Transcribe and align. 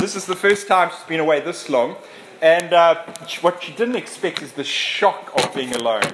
This 0.00 0.16
is 0.16 0.24
the 0.24 0.34
first 0.34 0.66
time 0.66 0.88
she's 0.88 1.06
been 1.06 1.20
away 1.20 1.40
this 1.40 1.68
long. 1.68 1.94
And 2.40 2.72
uh, 2.72 3.04
what 3.42 3.62
she 3.62 3.72
didn't 3.72 3.96
expect 3.96 4.40
is 4.40 4.52
the 4.52 4.64
shock 4.64 5.30
of 5.36 5.54
being 5.54 5.74
alone. 5.74 6.10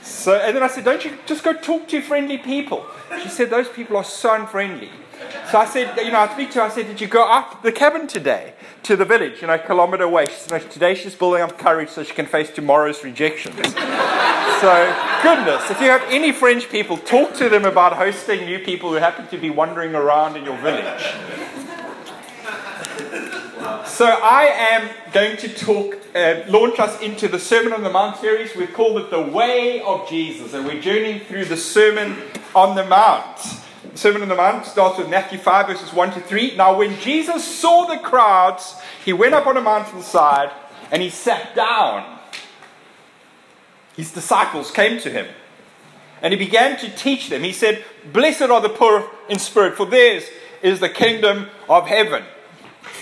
So, 0.00 0.36
and 0.36 0.56
then 0.56 0.62
I 0.62 0.68
said, 0.68 0.84
Don't 0.84 1.04
you 1.04 1.18
just 1.26 1.44
go 1.44 1.52
talk 1.52 1.86
to 1.88 2.00
friendly 2.00 2.38
people? 2.38 2.86
She 3.22 3.28
said, 3.28 3.50
Those 3.50 3.68
people 3.68 3.98
are 3.98 4.04
so 4.04 4.34
unfriendly. 4.34 4.88
So 5.50 5.58
I 5.58 5.66
said, 5.66 5.98
You 5.98 6.12
know, 6.12 6.20
I 6.20 6.32
speak 6.32 6.50
to 6.52 6.60
her, 6.60 6.64
I 6.64 6.68
said, 6.70 6.86
Did 6.86 6.98
you 6.98 7.08
go 7.08 7.30
up 7.30 7.62
the 7.62 7.72
cabin 7.72 8.06
today 8.06 8.54
to 8.84 8.96
the 8.96 9.04
village, 9.04 9.42
you 9.42 9.48
know, 9.48 9.54
a 9.54 9.58
kilometre 9.58 10.04
away? 10.04 10.26
She 10.26 10.32
said, 10.32 10.62
no, 10.62 10.68
Today 10.70 10.94
she's 10.94 11.14
building 11.14 11.42
up 11.42 11.58
courage 11.58 11.90
so 11.90 12.04
she 12.04 12.14
can 12.14 12.24
face 12.24 12.50
tomorrow's 12.50 13.04
rejections. 13.04 13.56
so, 13.56 15.20
goodness, 15.22 15.70
if 15.70 15.78
you 15.82 15.88
have 15.90 16.02
any 16.08 16.32
French 16.32 16.70
people, 16.70 16.96
talk 16.96 17.34
to 17.34 17.50
them 17.50 17.66
about 17.66 17.92
hosting 17.92 18.46
new 18.46 18.60
people 18.60 18.88
who 18.88 18.96
happen 18.96 19.26
to 19.26 19.36
be 19.36 19.50
wandering 19.50 19.94
around 19.94 20.36
in 20.36 20.44
your 20.46 20.56
village. 20.56 21.65
So 23.86 24.04
I 24.06 24.44
am 24.44 24.90
going 25.12 25.36
to 25.38 25.48
talk, 25.48 25.96
uh, 26.14 26.42
launch 26.48 26.78
us 26.78 27.00
into 27.00 27.28
the 27.28 27.38
Sermon 27.38 27.72
on 27.72 27.82
the 27.82 27.90
Mount 27.90 28.18
series. 28.18 28.54
We've 28.54 28.72
called 28.72 28.98
it 28.98 29.10
the 29.10 29.20
Way 29.22 29.80
of 29.80 30.08
Jesus, 30.08 30.52
and 30.54 30.66
we're 30.66 30.80
journeying 30.80 31.20
through 31.20 31.46
the 31.46 31.56
Sermon 31.56 32.16
on 32.54 32.76
the 32.76 32.84
Mount. 32.84 33.38
The 33.92 33.98
Sermon 33.98 34.22
on 34.22 34.28
the 34.28 34.34
Mount 34.34 34.66
starts 34.66 34.98
with 34.98 35.08
Matthew 35.08 35.38
5, 35.38 35.66
verses 35.68 35.92
1 35.92 36.12
to 36.12 36.20
3. 36.20 36.56
Now, 36.56 36.76
when 36.76 37.00
Jesus 37.00 37.44
saw 37.44 37.86
the 37.86 37.98
crowds, 37.98 38.76
he 39.04 39.12
went 39.12 39.34
up 39.34 39.46
on 39.46 39.56
a 39.56 39.62
mountainside 39.62 40.50
and 40.90 41.00
he 41.02 41.10
sat 41.10 41.54
down. 41.54 42.18
His 43.96 44.12
disciples 44.12 44.70
came 44.70 45.00
to 45.00 45.10
him 45.10 45.26
and 46.22 46.32
he 46.32 46.38
began 46.38 46.78
to 46.78 46.90
teach 46.96 47.30
them. 47.30 47.42
He 47.42 47.52
said, 47.52 47.84
Blessed 48.12 48.42
are 48.42 48.60
the 48.60 48.68
poor 48.68 49.10
in 49.28 49.38
spirit, 49.38 49.74
for 49.74 49.86
theirs 49.86 50.24
is 50.62 50.80
the 50.80 50.88
kingdom 50.88 51.48
of 51.68 51.86
heaven. 51.86 52.24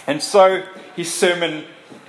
And 0.07 0.23
so 0.23 0.65
his 0.97 1.13
sermon 1.13 1.65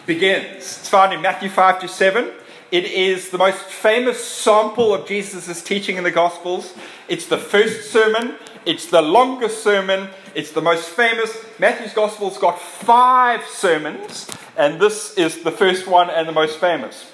begins. 0.05 0.55
It's 0.55 0.89
found 0.89 1.13
in 1.13 1.21
Matthew 1.21 1.49
5 1.49 1.81
to 1.81 1.87
7. 1.87 2.31
It 2.71 2.85
is 2.85 3.29
the 3.29 3.37
most 3.37 3.59
famous 3.59 4.23
sample 4.23 4.93
of 4.93 5.07
Jesus' 5.07 5.61
teaching 5.61 5.97
in 5.97 6.03
the 6.03 6.11
Gospels. 6.11 6.73
It's 7.07 7.27
the 7.27 7.37
first 7.37 7.91
sermon, 7.91 8.35
it's 8.65 8.87
the 8.87 9.01
longest 9.01 9.63
sermon, 9.63 10.09
it's 10.33 10.51
the 10.51 10.61
most 10.61 10.89
famous. 10.89 11.37
Matthew's 11.59 11.93
Gospel's 11.93 12.37
got 12.37 12.59
five 12.59 13.45
sermons, 13.45 14.29
and 14.57 14.81
this 14.81 15.13
is 15.13 15.43
the 15.43 15.51
first 15.51 15.87
one 15.87 16.09
and 16.09 16.27
the 16.27 16.33
most 16.33 16.57
famous. 16.57 17.11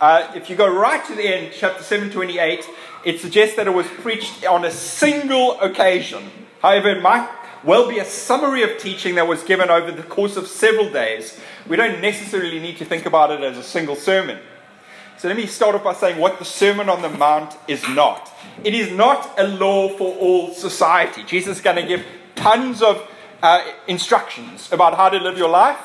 Uh, 0.00 0.30
if 0.34 0.48
you 0.48 0.56
go 0.56 0.72
right 0.72 1.04
to 1.04 1.14
the 1.14 1.24
end, 1.24 1.52
chapter 1.52 1.82
728, 1.82 2.64
it 3.04 3.20
suggests 3.20 3.56
that 3.56 3.66
it 3.66 3.74
was 3.74 3.86
preached 3.86 4.46
on 4.46 4.64
a 4.64 4.70
single 4.70 5.60
occasion. 5.60 6.30
However, 6.60 6.90
it 6.90 7.02
might 7.02 7.28
well 7.64 7.88
be 7.88 7.98
a 7.98 8.04
summary 8.04 8.62
of 8.62 8.78
teaching 8.78 9.14
that 9.16 9.26
was 9.26 9.42
given 9.42 9.70
over 9.70 9.92
the 9.92 10.02
course 10.02 10.36
of 10.36 10.46
several 10.46 10.90
days. 10.90 11.38
We 11.68 11.76
don't 11.76 12.00
necessarily 12.00 12.58
need 12.60 12.78
to 12.78 12.84
think 12.84 13.06
about 13.06 13.30
it 13.30 13.40
as 13.40 13.56
a 13.58 13.62
single 13.62 13.96
sermon. 13.96 14.38
So 15.18 15.28
let 15.28 15.36
me 15.36 15.46
start 15.46 15.76
off 15.76 15.84
by 15.84 15.92
saying 15.92 16.18
what 16.18 16.40
the 16.40 16.44
Sermon 16.44 16.88
on 16.88 17.00
the 17.00 17.08
Mount 17.08 17.56
is 17.68 17.86
not. 17.90 18.32
It 18.64 18.74
is 18.74 18.90
not 18.90 19.38
a 19.38 19.46
law 19.46 19.88
for 19.90 20.16
all 20.16 20.52
society. 20.52 21.22
Jesus 21.22 21.58
is 21.58 21.62
going 21.62 21.76
to 21.76 21.86
give 21.86 22.04
tons 22.34 22.82
of 22.82 23.08
uh, 23.40 23.64
instructions 23.86 24.72
about 24.72 24.96
how 24.96 25.08
to 25.08 25.18
live 25.18 25.38
your 25.38 25.48
life. 25.48 25.78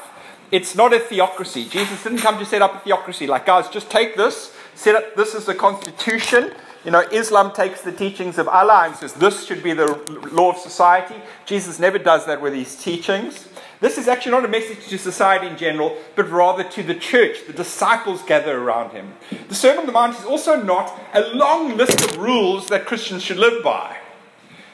It's 0.50 0.76
not 0.76 0.92
a 0.92 1.00
theocracy. 1.00 1.66
Jesus 1.66 2.02
didn't 2.02 2.20
come 2.20 2.40
to 2.40 2.46
set 2.46 2.62
up 2.62 2.76
a 2.76 2.80
theocracy 2.80 3.28
like, 3.28 3.46
guys, 3.46 3.70
just 3.70 3.92
take 3.92 4.16
this, 4.16 4.56
set 4.74 4.96
up 4.96 5.16
this 5.16 5.36
is 5.36 5.46
the 5.46 5.54
constitution, 5.54 6.54
you 6.86 6.92
know, 6.92 7.02
Islam 7.12 7.52
takes 7.54 7.82
the 7.82 7.92
teachings 7.92 8.38
of 8.38 8.48
Allah 8.48 8.86
and 8.86 8.96
says 8.96 9.14
this 9.14 9.46
should 9.46 9.64
be 9.64 9.74
the 9.74 9.88
law 10.32 10.52
of 10.52 10.58
society. 10.58 11.16
Jesus 11.46 11.80
never 11.80 11.98
does 11.98 12.26
that 12.26 12.42
with 12.42 12.54
his 12.54 12.76
teachings. 12.76 13.48
This 13.80 13.98
is 13.98 14.08
actually 14.08 14.32
not 14.32 14.46
a 14.46 14.48
message 14.48 14.88
to 14.88 14.98
society 14.98 15.48
in 15.48 15.58
general, 15.58 15.96
but 16.16 16.30
rather 16.30 16.64
to 16.64 16.84
the 16.84 16.96
church. 16.96 17.46
The 17.46 17.54
disciples 17.54 18.24
gather 18.24 18.58
around 18.58 18.92
him. 18.92 19.14
The 19.50 19.56
Sermon 19.56 19.82
on 19.82 19.86
the 19.86 19.92
Mount 19.92 20.18
is 20.18 20.26
also 20.26 20.62
not 20.62 21.00
a 21.14 21.22
long 21.36 21.78
list 21.78 22.02
of 22.02 22.18
rules 22.18 22.68
that 22.68 22.86
Christians 22.86 23.22
should 23.22 23.38
live 23.38 23.64
by. 23.64 23.98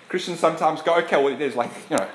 Christians 0.08 0.40
sometimes 0.40 0.82
go, 0.82 0.96
okay, 1.00 1.22
well, 1.22 1.36
there's 1.36 1.56
like, 1.56 1.72
you 1.90 1.98
know, 1.98 2.08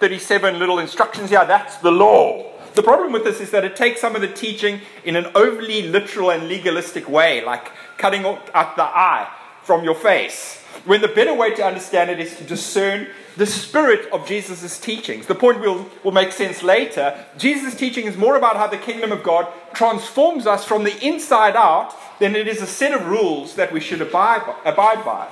37 0.00 0.58
little 0.58 0.80
instructions 0.80 1.30
here, 1.30 1.44
that's 1.46 1.76
the 1.76 1.90
law. 1.90 2.51
The 2.74 2.82
problem 2.82 3.12
with 3.12 3.24
this 3.24 3.40
is 3.40 3.50
that 3.50 3.64
it 3.64 3.76
takes 3.76 4.00
some 4.00 4.14
of 4.14 4.22
the 4.22 4.32
teaching 4.32 4.80
in 5.04 5.16
an 5.16 5.26
overly 5.34 5.82
literal 5.82 6.30
and 6.30 6.48
legalistic 6.48 7.08
way, 7.08 7.44
like 7.44 7.70
cutting 7.98 8.24
out 8.24 8.76
the 8.76 8.82
eye 8.82 9.30
from 9.62 9.84
your 9.84 9.94
face. 9.94 10.58
When 10.86 11.02
the 11.02 11.08
better 11.08 11.34
way 11.34 11.54
to 11.54 11.64
understand 11.64 12.10
it 12.10 12.18
is 12.18 12.36
to 12.38 12.44
discern 12.44 13.08
the 13.36 13.46
spirit 13.46 14.10
of 14.12 14.26
Jesus' 14.26 14.78
teachings. 14.78 15.26
The 15.26 15.34
point 15.34 15.60
will, 15.60 15.88
will 16.02 16.12
make 16.12 16.32
sense 16.32 16.62
later. 16.62 17.24
Jesus' 17.38 17.74
teaching 17.74 18.06
is 18.06 18.16
more 18.16 18.36
about 18.36 18.56
how 18.56 18.66
the 18.66 18.78
kingdom 18.78 19.12
of 19.12 19.22
God 19.22 19.46
transforms 19.74 20.46
us 20.46 20.64
from 20.64 20.84
the 20.84 20.98
inside 21.04 21.56
out 21.56 21.94
than 22.20 22.36
it 22.36 22.48
is 22.48 22.60
a 22.60 22.66
set 22.66 22.92
of 22.92 23.06
rules 23.06 23.54
that 23.56 23.72
we 23.72 23.80
should 23.80 24.02
abide 24.02 24.44
by. 24.46 24.70
Abide 24.70 25.04
by. 25.04 25.28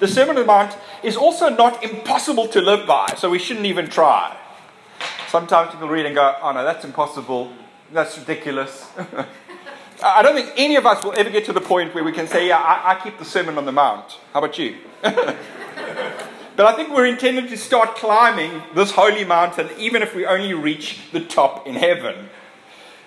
The 0.00 0.08
Sermon 0.08 0.36
on 0.36 0.42
the 0.42 0.46
Mount 0.46 0.76
is 1.02 1.16
also 1.16 1.48
not 1.48 1.82
impossible 1.82 2.46
to 2.48 2.60
live 2.60 2.86
by, 2.86 3.14
so 3.16 3.30
we 3.30 3.38
shouldn't 3.38 3.66
even 3.66 3.88
try. 3.88 4.36
Sometimes 5.28 5.72
people 5.72 5.88
read 5.88 6.06
and 6.06 6.14
go, 6.14 6.34
oh 6.40 6.52
no, 6.52 6.64
that's 6.64 6.86
impossible. 6.86 7.52
That's 7.92 8.18
ridiculous. 8.18 8.90
I 10.02 10.22
don't 10.22 10.34
think 10.34 10.52
any 10.56 10.76
of 10.76 10.86
us 10.86 11.04
will 11.04 11.12
ever 11.12 11.28
get 11.28 11.44
to 11.46 11.52
the 11.52 11.60
point 11.60 11.94
where 11.94 12.02
we 12.02 12.12
can 12.12 12.26
say, 12.26 12.48
yeah, 12.48 12.56
I, 12.56 12.92
I 12.92 13.00
keep 13.02 13.18
the 13.18 13.26
Sermon 13.26 13.58
on 13.58 13.66
the 13.66 13.72
Mount. 13.72 14.18
How 14.32 14.38
about 14.38 14.58
you? 14.58 14.76
but 15.02 15.36
I 16.58 16.72
think 16.72 16.90
we're 16.90 17.06
intended 17.06 17.50
to 17.50 17.58
start 17.58 17.96
climbing 17.96 18.62
this 18.74 18.92
holy 18.92 19.24
mountain, 19.24 19.68
even 19.76 20.00
if 20.02 20.14
we 20.14 20.24
only 20.24 20.54
reach 20.54 21.00
the 21.12 21.20
top 21.20 21.66
in 21.66 21.74
heaven. 21.74 22.30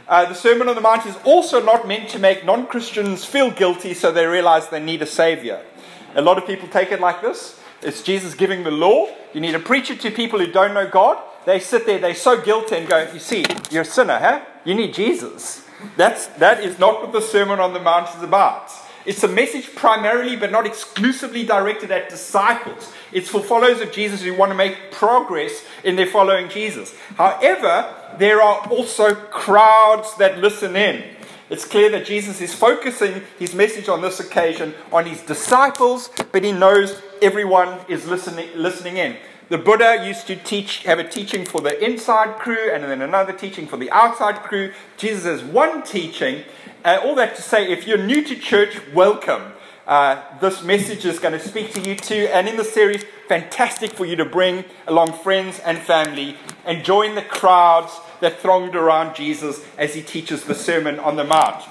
Uh, 0.08 0.26
the 0.26 0.36
Sermon 0.36 0.70
on 0.70 0.76
the 0.76 0.82
Mount 0.82 1.08
is 1.08 1.16
also 1.24 1.64
not 1.64 1.88
meant 1.88 2.08
to 2.10 2.20
make 2.20 2.46
non 2.46 2.68
Christians 2.68 3.26
feel 3.26 3.50
guilty 3.50 3.96
so 3.96 4.12
they 4.12 4.28
realize 4.28 4.70
they 4.70 4.80
need 4.84 5.02
a 5.02 5.08
Savior. 5.08 5.64
A 6.14 6.22
lot 6.22 6.38
of 6.38 6.46
people 6.46 6.68
take 6.68 6.92
it 6.92 7.00
like 7.00 7.22
this 7.22 7.60
it's 7.82 8.04
Jesus 8.04 8.36
giving 8.36 8.64
the 8.64 8.70
law. 8.70 9.08
You 9.34 9.42
need 9.42 9.54
to 9.54 9.60
preach 9.60 9.90
it 9.90 10.02
to 10.02 10.12
people 10.12 10.38
who 10.38 10.52
don't 10.52 10.76
know 10.76 10.88
God 10.88 11.18
they 11.46 11.60
sit 11.60 11.86
there, 11.86 12.00
they're 12.00 12.16
so 12.16 12.42
guilty 12.42 12.76
and 12.76 12.88
go, 12.88 13.10
You 13.12 13.20
see, 13.20 13.46
you're 13.70 13.84
a 13.84 13.86
sinner, 13.86 14.20
huh? 14.20 14.42
You 14.64 14.76
need 14.76 14.94
Jesus. 14.94 15.66
That's, 15.98 16.28
that 16.28 16.64
is 16.64 16.78
not 16.78 17.02
what 17.02 17.12
the 17.12 17.22
Sermon 17.22 17.60
on 17.60 17.74
the 17.74 17.80
Mount 17.80 18.16
is 18.16 18.24
about. 18.24 18.72
It's 19.04 19.24
a 19.24 19.28
message 19.28 19.74
primarily, 19.76 20.36
but 20.36 20.52
not 20.52 20.68
exclusively 20.68 21.44
directed 21.44 21.90
at 21.90 22.10
disciples. 22.10 22.94
It's 23.12 23.30
for 23.30 23.42
followers 23.42 23.82
of 23.82 23.92
Jesus 23.92 24.22
who 24.22 24.36
want 24.36 24.52
to 24.52 24.56
make 24.56 24.92
progress 24.92 25.66
in 25.84 25.96
their 25.96 26.06
following 26.06 26.50
Jesus. 26.50 26.96
However, 27.16 27.96
there 28.20 28.42
are 28.42 28.68
also 28.70 29.16
crowds 29.16 30.16
that 30.18 30.38
listen 30.38 30.76
in. 30.76 31.04
It's 31.50 31.66
clear 31.66 31.90
that 31.90 32.06
Jesus 32.06 32.40
is 32.42 32.54
focusing 32.54 33.24
his 33.40 33.54
message 33.54 33.90
on 33.90 34.02
this 34.02 34.20
occasion 34.20 34.74
on 34.92 35.06
his 35.06 35.22
disciples, 35.22 36.10
but 36.32 36.44
he 36.44 36.52
knows 36.52 37.02
everyone 37.22 37.80
is 37.90 38.08
listening, 38.08 38.50
listening 38.56 38.98
in. 38.98 39.18
The 39.52 39.58
Buddha 39.58 40.08
used 40.08 40.28
to 40.28 40.38
teach, 40.38 40.84
have 40.84 40.98
a 40.98 41.04
teaching 41.04 41.44
for 41.44 41.60
the 41.60 41.78
inside 41.84 42.40
crew 42.40 42.72
and 42.72 42.86
then 42.86 43.02
another 43.02 43.34
teaching 43.34 43.68
for 43.68 43.76
the 43.76 43.92
outside 43.92 44.44
crew. 44.44 44.72
Jesus 44.96 45.26
has 45.26 45.44
one 45.44 45.84
teaching. 45.84 46.46
Uh, 46.86 47.02
all 47.04 47.16
that 47.16 47.36
to 47.36 47.42
say, 47.42 47.70
if 47.70 47.86
you're 47.86 47.98
new 47.98 48.24
to 48.24 48.36
church, 48.38 48.80
welcome. 48.94 49.52
Uh, 49.86 50.22
this 50.40 50.64
message 50.64 51.04
is 51.04 51.20
going 51.20 51.34
to 51.34 51.46
speak 51.46 51.74
to 51.74 51.82
you 51.82 51.98
too. 51.98 52.30
And 52.32 52.48
in 52.48 52.56
the 52.56 52.64
series, 52.64 53.04
fantastic 53.28 53.92
for 53.92 54.06
you 54.06 54.16
to 54.16 54.24
bring 54.24 54.64
along 54.88 55.12
friends 55.22 55.60
and 55.60 55.78
family 55.80 56.38
and 56.64 56.86
join 56.86 57.16
the 57.16 57.22
crowds 57.22 58.00
that 58.22 58.40
thronged 58.40 58.78
around 58.78 59.18
Jesus 59.18 59.66
as 59.78 59.94
he 59.94 60.02
teaches 60.02 60.46
the 60.46 60.56
Sermon 60.56 60.98
on 60.98 61.18
the 61.18 61.26
Mount. 61.26 61.62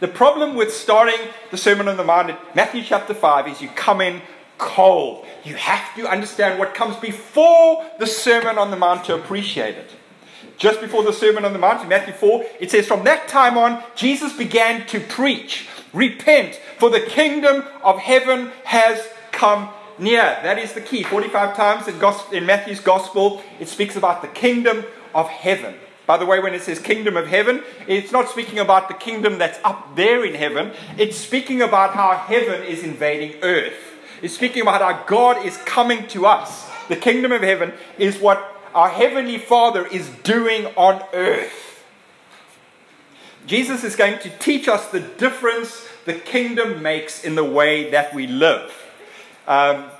The 0.00 0.08
problem 0.08 0.56
with 0.56 0.74
starting 0.74 1.28
the 1.52 1.58
Sermon 1.58 1.86
on 1.86 1.96
the 1.96 2.02
Mount 2.02 2.30
in 2.30 2.36
Matthew 2.56 2.82
chapter 2.82 3.14
5 3.14 3.46
is 3.46 3.62
you 3.62 3.68
come 3.68 4.00
in 4.00 4.20
cold. 4.58 5.24
You 5.44 5.54
have 5.54 5.94
to 5.96 6.06
understand 6.06 6.58
what 6.58 6.74
comes 6.74 6.96
before 6.96 7.84
the 7.98 8.06
Sermon 8.06 8.58
on 8.58 8.70
the 8.70 8.76
Mount 8.76 9.04
to 9.06 9.14
appreciate 9.14 9.76
it. 9.76 9.90
Just 10.58 10.80
before 10.80 11.04
the 11.04 11.12
Sermon 11.12 11.44
on 11.44 11.52
the 11.52 11.58
Mount 11.58 11.82
in 11.82 11.88
Matthew 11.88 12.12
4, 12.12 12.44
it 12.60 12.70
says, 12.70 12.86
From 12.86 13.04
that 13.04 13.28
time 13.28 13.56
on, 13.56 13.82
Jesus 13.94 14.32
began 14.32 14.86
to 14.88 15.00
preach, 15.00 15.68
Repent, 15.92 16.60
for 16.78 16.90
the 16.90 17.00
kingdom 17.00 17.64
of 17.82 17.98
heaven 17.98 18.50
has 18.64 19.08
come 19.30 19.70
near. 19.98 20.38
That 20.42 20.58
is 20.58 20.72
the 20.72 20.80
key. 20.80 21.04
45 21.04 21.56
times 21.56 21.88
in, 21.88 21.94
in 22.36 22.44
Matthew's 22.44 22.80
Gospel, 22.80 23.42
it 23.60 23.68
speaks 23.68 23.96
about 23.96 24.20
the 24.20 24.28
kingdom 24.28 24.84
of 25.14 25.28
heaven. 25.28 25.74
By 26.06 26.16
the 26.16 26.26
way, 26.26 26.40
when 26.40 26.54
it 26.54 26.62
says 26.62 26.78
kingdom 26.78 27.16
of 27.16 27.26
heaven, 27.26 27.62
it's 27.86 28.12
not 28.12 28.28
speaking 28.28 28.58
about 28.58 28.88
the 28.88 28.94
kingdom 28.94 29.38
that's 29.38 29.58
up 29.62 29.94
there 29.94 30.24
in 30.24 30.34
heaven. 30.34 30.72
It's 30.96 31.18
speaking 31.18 31.62
about 31.62 31.94
how 31.94 32.16
heaven 32.16 32.62
is 32.64 32.82
invading 32.82 33.42
earth 33.42 33.87
is 34.22 34.34
speaking 34.34 34.62
about 34.62 34.80
how 34.80 35.04
God 35.04 35.44
is 35.44 35.56
coming 35.58 36.06
to 36.08 36.26
us. 36.26 36.68
The 36.88 36.96
kingdom 36.96 37.32
of 37.32 37.42
heaven 37.42 37.72
is 37.98 38.18
what 38.18 38.56
our 38.74 38.88
heavenly 38.88 39.38
Father 39.38 39.86
is 39.86 40.08
doing 40.22 40.66
on 40.76 41.02
earth. 41.12 41.84
Jesus 43.46 43.82
is 43.82 43.96
going 43.96 44.18
to 44.20 44.30
teach 44.38 44.68
us 44.68 44.88
the 44.90 45.00
difference 45.00 45.88
the 46.04 46.14
kingdom 46.14 46.82
makes 46.82 47.24
in 47.24 47.34
the 47.34 47.44
way 47.44 47.90
that 47.90 48.14
we 48.14 48.26
live. 48.26 48.72
Um, 49.46 49.90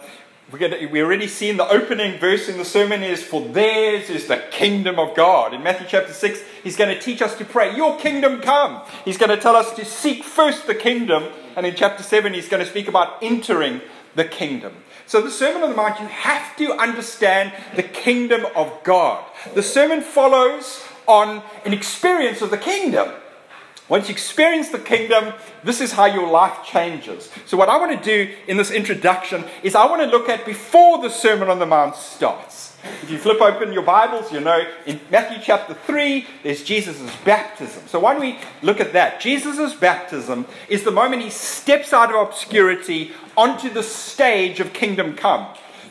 we 0.50 1.02
already 1.02 1.28
seen 1.28 1.58
the 1.58 1.68
opening 1.68 2.18
verse 2.18 2.48
in 2.48 2.56
the 2.56 2.64
sermon 2.64 3.02
is, 3.02 3.22
For 3.22 3.42
theirs 3.42 4.08
is 4.08 4.26
the 4.26 4.38
kingdom 4.50 4.98
of 4.98 5.14
God. 5.14 5.52
In 5.52 5.62
Matthew 5.62 5.86
chapter 5.86 6.14
6, 6.14 6.40
he's 6.62 6.76
going 6.76 6.94
to 6.94 6.98
teach 6.98 7.20
us 7.20 7.36
to 7.36 7.44
pray, 7.44 7.76
Your 7.76 7.98
kingdom 7.98 8.40
come. 8.40 8.80
He's 9.04 9.18
going 9.18 9.28
to 9.28 9.36
tell 9.36 9.56
us 9.56 9.74
to 9.74 9.84
seek 9.84 10.24
first 10.24 10.66
the 10.66 10.74
kingdom. 10.74 11.24
And 11.54 11.66
in 11.66 11.74
chapter 11.74 12.02
7, 12.02 12.32
he's 12.32 12.48
going 12.48 12.64
to 12.64 12.70
speak 12.70 12.88
about 12.88 13.22
entering 13.22 13.82
the 14.14 14.24
kingdom. 14.24 14.74
So, 15.06 15.22
the 15.22 15.30
Sermon 15.30 15.62
on 15.62 15.70
the 15.70 15.76
Mount, 15.76 16.00
you 16.00 16.06
have 16.06 16.56
to 16.56 16.72
understand 16.74 17.52
the 17.76 17.82
kingdom 17.82 18.46
of 18.54 18.72
God. 18.84 19.24
The 19.54 19.62
sermon 19.62 20.02
follows 20.02 20.82
on 21.06 21.42
an 21.64 21.72
experience 21.72 22.42
of 22.42 22.50
the 22.50 22.58
kingdom. 22.58 23.08
Once 23.88 24.08
you 24.08 24.12
experience 24.12 24.68
the 24.68 24.78
kingdom, 24.78 25.32
this 25.64 25.80
is 25.80 25.92
how 25.92 26.04
your 26.04 26.28
life 26.30 26.62
changes. 26.62 27.30
So, 27.46 27.56
what 27.56 27.70
I 27.70 27.78
want 27.78 28.02
to 28.02 28.04
do 28.04 28.34
in 28.46 28.58
this 28.58 28.70
introduction 28.70 29.44
is 29.62 29.74
I 29.74 29.86
want 29.86 30.02
to 30.02 30.08
look 30.08 30.28
at 30.28 30.44
before 30.44 31.00
the 31.00 31.08
Sermon 31.08 31.48
on 31.48 31.58
the 31.58 31.66
Mount 31.66 31.96
starts. 31.96 32.76
If 33.02 33.10
you 33.10 33.18
flip 33.18 33.40
open 33.40 33.72
your 33.72 33.82
Bibles, 33.82 34.30
you 34.30 34.40
know 34.40 34.62
in 34.84 35.00
Matthew 35.10 35.38
chapter 35.42 35.72
3, 35.72 36.26
there's 36.42 36.62
Jesus' 36.62 37.00
baptism. 37.24 37.84
So, 37.86 37.98
why 37.98 38.12
don't 38.12 38.20
we 38.20 38.38
look 38.60 38.78
at 38.78 38.92
that? 38.92 39.20
Jesus' 39.20 39.72
baptism 39.74 40.44
is 40.68 40.84
the 40.84 40.90
moment 40.90 41.22
he 41.22 41.30
steps 41.30 41.94
out 41.94 42.14
of 42.14 42.28
obscurity 42.28 43.12
onto 43.38 43.70
the 43.70 43.82
stage 43.82 44.60
of 44.60 44.74
kingdom 44.74 45.16
come. 45.16 45.46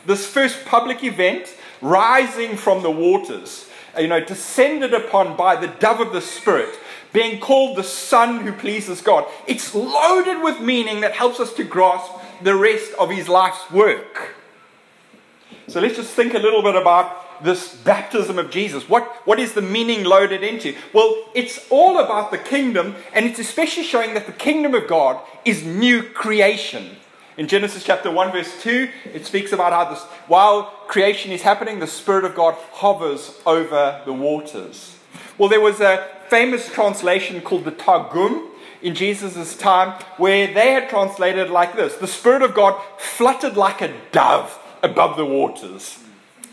This 0.06 0.24
first 0.24 0.64
public 0.64 1.02
event, 1.02 1.52
rising 1.80 2.56
from 2.56 2.84
the 2.84 2.90
waters, 2.92 3.68
you 3.98 4.06
know, 4.06 4.24
descended 4.24 4.94
upon 4.94 5.36
by 5.36 5.56
the 5.56 5.66
dove 5.66 6.00
of 6.00 6.12
the 6.12 6.20
Spirit 6.20 6.78
being 7.12 7.40
called 7.40 7.76
the 7.76 7.84
Son 7.84 8.40
who 8.40 8.52
pleases 8.52 9.00
God. 9.00 9.24
It's 9.46 9.74
loaded 9.74 10.42
with 10.42 10.60
meaning 10.60 11.00
that 11.00 11.12
helps 11.12 11.40
us 11.40 11.52
to 11.54 11.64
grasp 11.64 12.12
the 12.42 12.54
rest 12.54 12.92
of 12.98 13.10
his 13.10 13.28
life's 13.28 13.70
work. 13.70 14.34
So 15.66 15.80
let's 15.80 15.96
just 15.96 16.10
think 16.10 16.34
a 16.34 16.38
little 16.38 16.62
bit 16.62 16.74
about 16.74 17.42
this 17.42 17.74
baptism 17.76 18.38
of 18.38 18.50
Jesus. 18.50 18.88
What, 18.88 19.04
what 19.26 19.38
is 19.38 19.52
the 19.52 19.62
meaning 19.62 20.04
loaded 20.04 20.42
into? 20.42 20.74
Well, 20.92 21.24
it's 21.34 21.66
all 21.70 21.98
about 21.98 22.30
the 22.30 22.38
kingdom, 22.38 22.96
and 23.12 23.26
it's 23.26 23.38
especially 23.38 23.84
showing 23.84 24.14
that 24.14 24.26
the 24.26 24.32
kingdom 24.32 24.74
of 24.74 24.88
God 24.88 25.20
is 25.44 25.64
new 25.64 26.02
creation. 26.02 26.96
In 27.36 27.46
Genesis 27.46 27.84
chapter 27.84 28.10
1, 28.10 28.32
verse 28.32 28.62
2, 28.62 28.88
it 29.14 29.24
speaks 29.24 29.52
about 29.52 29.72
how 29.72 29.88
this, 29.88 30.02
while 30.26 30.64
creation 30.88 31.30
is 31.30 31.42
happening, 31.42 31.78
the 31.78 31.86
Spirit 31.86 32.24
of 32.24 32.34
God 32.34 32.54
hovers 32.72 33.38
over 33.46 34.02
the 34.04 34.12
waters. 34.12 34.96
Well, 35.36 35.48
there 35.48 35.60
was 35.60 35.80
a 35.80 36.17
famous 36.28 36.70
translation 36.70 37.40
called 37.40 37.64
the 37.64 37.70
Targum 37.70 38.48
in 38.82 38.94
Jesus' 38.94 39.56
time 39.56 40.00
where 40.16 40.46
they 40.52 40.72
had 40.72 40.88
translated 40.88 41.50
like 41.50 41.76
this 41.76 41.94
The 41.94 42.06
Spirit 42.06 42.42
of 42.42 42.54
God 42.54 42.80
fluttered 42.98 43.56
like 43.56 43.80
a 43.80 43.94
dove 44.12 44.58
above 44.82 45.16
the 45.16 45.24
waters. 45.24 45.98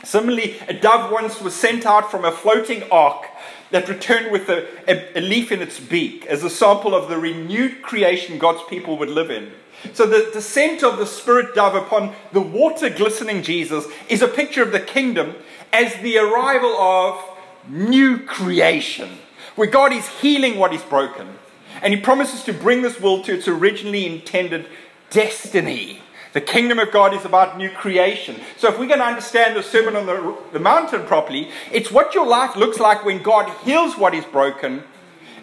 Similarly, 0.04 0.57
a 0.68 0.74
dove 0.74 1.12
once 1.12 1.42
was 1.42 1.56
sent 1.56 1.86
out 1.86 2.12
from 2.12 2.25
a 2.25 2.31
floating 2.31 2.83
ark 2.92 3.25
that 3.72 3.89
returned 3.89 4.31
with 4.31 4.48
a, 4.50 4.68
a, 4.88 5.19
a, 5.19 5.22
leaf 5.22 5.51
in 5.51 5.62
its 5.62 5.80
beak 5.80 6.25
as 6.27 6.44
a 6.44 6.50
sample 6.50 6.94
of 6.94 7.10
the 7.10 7.18
renewed 7.18 7.81
creation 7.81 8.38
God's 8.38 8.62
people 8.69 8.98
would 9.00 9.10
live 9.10 9.31
in. 9.31 9.51
So, 9.94 10.06
the 10.06 10.30
descent 10.31 10.83
of 10.83 10.98
the 10.98 11.06
Spirit 11.06 11.56
dove 11.56 11.75
upon 11.75 12.13
the 12.31 12.42
water 12.42 12.89
glistening 12.89 13.44
Jesus 13.44 13.86
is 14.07 14.22
a 14.22 14.27
picture 14.27 14.62
of 14.62 14.72
the 14.72 14.80
kingdom 14.80 15.36
as 15.74 15.95
the 15.98 16.18
arrival 16.18 16.75
of 16.77 17.19
new 17.68 18.19
creation, 18.19 19.18
where 19.56 19.68
God 19.68 19.94
is 19.94 20.07
healing 20.07 20.57
what 20.57 20.74
is 20.74 20.84
broken. 20.84 21.28
And 21.81 21.94
He 21.94 22.00
promises 22.00 22.44
to 22.44 22.54
bring 22.54 22.81
this 22.81 23.00
world 23.00 23.25
to 23.25 23.34
its 23.34 23.48
originally 23.48 24.06
intended 24.06 24.68
destiny. 25.10 26.02
The 26.34 26.42
kingdom 26.42 26.80
of 26.80 26.92
God 26.92 27.13
is 27.13 27.24
about 27.24 27.57
new 27.57 27.69
creation. 27.69 28.42
So, 28.57 28.68
if 28.68 28.78
we're 28.78 28.88
going 28.88 29.00
to 29.00 29.06
understand 29.06 29.56
the 29.56 29.63
Sermon 29.63 29.96
on 29.96 30.06
the, 30.06 30.38
the 30.52 30.60
Mountain 30.60 31.06
properly, 31.06 31.50
it's 31.72 31.92
what 31.92 32.13
your 32.13 32.28
life 32.28 32.57
looks 32.57 32.80
like 32.80 33.06
when 33.06 33.24
God 33.24 33.50
heals 33.63 33.98
what 33.98 34.13
is 34.13 34.25
broken 34.25 34.84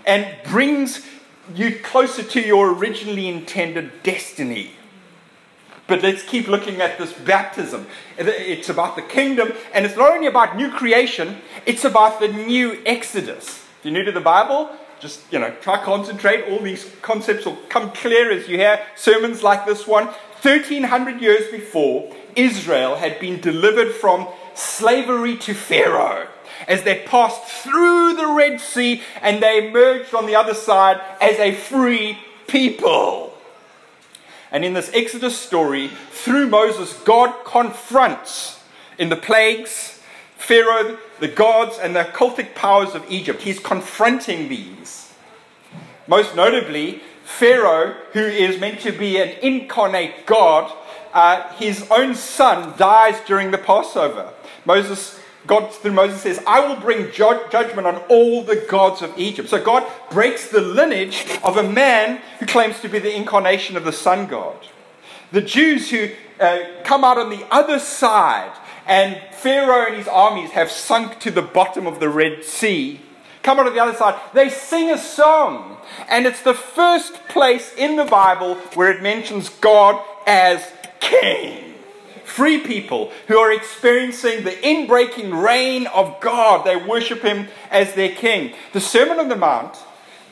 and 0.04 0.26
brings 0.50 1.06
you 1.54 1.78
closer 1.78 2.22
to 2.22 2.40
your 2.40 2.74
originally 2.74 3.28
intended 3.28 4.02
destiny. 4.02 4.72
But 5.86 6.02
let's 6.02 6.22
keep 6.22 6.46
looking 6.46 6.80
at 6.80 6.98
this 6.98 7.12
baptism. 7.12 7.86
It's 8.16 8.68
about 8.68 8.96
the 8.96 9.02
kingdom, 9.02 9.52
and 9.74 9.84
it's 9.84 9.96
not 9.96 10.12
only 10.12 10.26
about 10.26 10.56
new 10.56 10.70
creation, 10.70 11.38
it's 11.66 11.84
about 11.84 12.20
the 12.20 12.28
new 12.28 12.80
exodus. 12.86 13.61
If 13.82 13.86
you're 13.86 13.94
new 13.94 14.04
to 14.04 14.12
the 14.12 14.20
Bible, 14.20 14.70
just 15.00 15.20
you 15.32 15.40
know, 15.40 15.50
try 15.60 15.82
concentrate. 15.82 16.44
All 16.48 16.60
these 16.60 16.88
concepts 17.02 17.44
will 17.44 17.56
come 17.68 17.90
clear 17.90 18.30
as 18.30 18.46
you 18.46 18.56
hear 18.56 18.80
sermons 18.94 19.42
like 19.42 19.66
this 19.66 19.88
one. 19.88 20.06
1300 20.06 21.20
years 21.20 21.50
before, 21.50 22.14
Israel 22.36 22.94
had 22.94 23.18
been 23.18 23.40
delivered 23.40 23.92
from 23.92 24.28
slavery 24.54 25.36
to 25.38 25.52
Pharaoh 25.52 26.28
as 26.68 26.84
they 26.84 27.00
passed 27.00 27.42
through 27.42 28.14
the 28.14 28.28
Red 28.28 28.60
Sea 28.60 29.02
and 29.20 29.42
they 29.42 29.66
emerged 29.66 30.14
on 30.14 30.26
the 30.26 30.36
other 30.36 30.54
side 30.54 31.00
as 31.20 31.36
a 31.40 31.52
free 31.52 32.20
people. 32.46 33.36
And 34.52 34.64
in 34.64 34.74
this 34.74 34.92
Exodus 34.94 35.36
story, 35.36 35.88
through 36.12 36.46
Moses, 36.46 36.92
God 37.00 37.34
confronts 37.44 38.62
in 38.96 39.08
the 39.08 39.16
plagues 39.16 39.98
Pharaoh, 40.42 40.98
the 41.22 41.28
gods, 41.28 41.78
and 41.78 41.94
the 41.94 42.02
cultic 42.02 42.52
powers 42.56 42.96
of 42.96 43.08
Egypt. 43.08 43.42
He's 43.42 43.60
confronting 43.60 44.48
these. 44.48 45.14
Most 46.08 46.34
notably, 46.34 47.00
Pharaoh, 47.22 47.94
who 48.12 48.18
is 48.18 48.58
meant 48.58 48.80
to 48.80 48.90
be 48.90 49.18
an 49.18 49.28
incarnate 49.40 50.26
God, 50.26 50.72
uh, 51.14 51.48
his 51.54 51.88
own 51.92 52.16
son 52.16 52.76
dies 52.76 53.20
during 53.24 53.52
the 53.52 53.58
Passover. 53.58 54.32
Moses 54.64 55.20
God, 55.46 55.72
through 55.72 55.92
Moses, 55.92 56.22
says, 56.22 56.42
I 56.44 56.66
will 56.66 56.80
bring 56.80 57.12
ju- 57.12 57.40
judgment 57.50 57.86
on 57.86 57.96
all 58.08 58.42
the 58.42 58.56
gods 58.56 59.00
of 59.00 59.16
Egypt. 59.16 59.48
So 59.48 59.62
God 59.62 59.84
breaks 60.10 60.48
the 60.48 60.60
lineage 60.60 61.24
of 61.44 61.56
a 61.56 61.62
man 61.62 62.20
who 62.40 62.46
claims 62.46 62.80
to 62.80 62.88
be 62.88 62.98
the 62.98 63.14
incarnation 63.14 63.76
of 63.76 63.84
the 63.84 63.92
sun 63.92 64.26
god. 64.26 64.56
The 65.30 65.40
Jews 65.40 65.90
who 65.90 66.10
uh, 66.38 66.58
come 66.84 67.04
out 67.04 67.18
on 67.18 67.30
the 67.30 67.44
other 67.50 67.78
side, 67.78 68.52
and 68.86 69.20
Pharaoh 69.34 69.86
and 69.86 69.96
his 69.96 70.08
armies 70.08 70.50
have 70.50 70.70
sunk 70.70 71.18
to 71.20 71.30
the 71.30 71.42
bottom 71.42 71.86
of 71.86 72.00
the 72.00 72.08
Red 72.08 72.44
Sea, 72.44 73.00
come 73.42 73.58
out 73.58 73.66
on 73.66 73.74
the 73.74 73.82
other 73.82 73.96
side, 73.96 74.20
they 74.34 74.48
sing 74.48 74.90
a 74.90 74.98
song. 74.98 75.76
And 76.08 76.26
it's 76.26 76.42
the 76.42 76.54
first 76.54 77.14
place 77.28 77.74
in 77.76 77.96
the 77.96 78.04
Bible 78.04 78.54
where 78.74 78.90
it 78.90 79.02
mentions 79.02 79.48
God 79.48 80.02
as 80.26 80.70
king 81.00 81.72
free 82.32 82.58
people 82.58 83.12
who 83.28 83.38
are 83.38 83.52
experiencing 83.52 84.42
the 84.42 84.50
inbreaking 84.50 85.42
reign 85.44 85.86
of 85.88 86.18
God. 86.20 86.64
They 86.64 86.76
worship 86.76 87.22
Him 87.22 87.48
as 87.70 87.94
their 87.94 88.14
King. 88.14 88.54
The 88.72 88.80
Sermon 88.80 89.18
on 89.18 89.28
the 89.28 89.36
Mount 89.36 89.76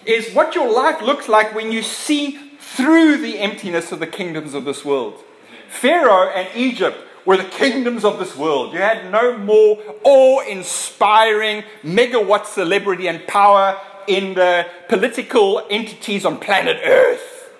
is 0.06 0.34
what 0.34 0.54
your 0.54 0.72
life 0.72 1.02
looks 1.02 1.28
like 1.28 1.54
when 1.54 1.70
you 1.70 1.82
see 1.82 2.38
through 2.58 3.18
the 3.18 3.38
emptiness 3.38 3.92
of 3.92 4.00
the 4.00 4.06
kingdoms 4.06 4.54
of 4.54 4.64
this 4.64 4.84
world. 4.84 5.22
Pharaoh 5.68 6.30
and 6.30 6.48
Egypt 6.56 6.98
were 7.24 7.36
the 7.36 7.44
kingdoms 7.44 8.04
of 8.04 8.18
this 8.18 8.36
world. 8.36 8.72
You 8.72 8.78
had 8.78 9.10
no 9.10 9.36
more 9.36 9.78
awe 10.04 10.40
inspiring 10.40 11.64
megawatt 11.82 12.46
celebrity 12.46 13.08
and 13.08 13.26
power 13.26 13.78
in 14.06 14.34
the 14.34 14.66
political 14.88 15.66
entities 15.70 16.24
on 16.24 16.38
planet 16.38 16.78
Earth. 16.84 17.50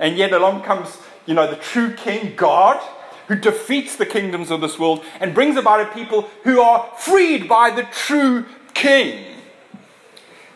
And 0.00 0.16
yet 0.16 0.32
along 0.32 0.62
comes, 0.62 0.98
you 1.26 1.34
know, 1.34 1.48
the 1.48 1.56
true 1.56 1.94
king, 1.94 2.34
God 2.36 2.82
who 3.28 3.36
defeats 3.36 3.96
the 3.96 4.06
kingdoms 4.06 4.50
of 4.50 4.60
this 4.60 4.78
world 4.78 5.04
and 5.20 5.34
brings 5.34 5.56
about 5.56 5.80
a 5.80 5.94
people 5.94 6.22
who 6.44 6.60
are 6.60 6.90
freed 6.98 7.48
by 7.48 7.70
the 7.70 7.84
true 7.84 8.44
king. 8.74 9.24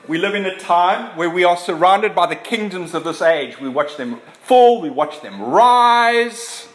We 0.09 0.19
live 0.19 0.35
in 0.35 0.47
a 0.47 0.59
time 0.59 1.17
where 1.17 1.31
we 1.31 1.43
are 1.43 1.57
surrounded 1.57 2.15
by 2.15 2.27
the 2.27 2.37
kingdoms 2.37 2.95
of 2.95 3.03
this 3.03 3.23
age. 3.23 3.61
We 3.61 3.69
watch 3.69 3.97
them 3.97 4.21
fall, 4.43 4.81
we 4.81 4.91
watch 4.91 5.21
them 5.21 5.41
rise, 5.43 6.69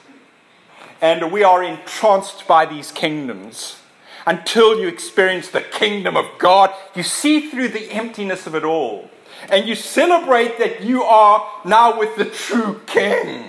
and 1.01 1.31
we 1.31 1.43
are 1.43 1.63
entranced 1.63 2.47
by 2.47 2.65
these 2.65 2.91
kingdoms. 2.91 3.77
Until 4.25 4.79
you 4.79 4.87
experience 4.87 5.49
the 5.49 5.61
kingdom 5.61 6.15
of 6.15 6.27
God, 6.37 6.71
you 6.95 7.01
see 7.01 7.49
through 7.49 7.69
the 7.69 7.91
emptiness 7.91 8.45
of 8.45 8.53
it 8.53 8.63
all. 8.63 9.09
And 9.49 9.67
you 9.67 9.73
celebrate 9.73 10.59
that 10.59 10.83
you 10.83 11.01
are 11.01 11.49
now 11.65 11.97
with 11.97 12.15
the 12.15 12.25
true 12.25 12.81
king. 12.85 13.45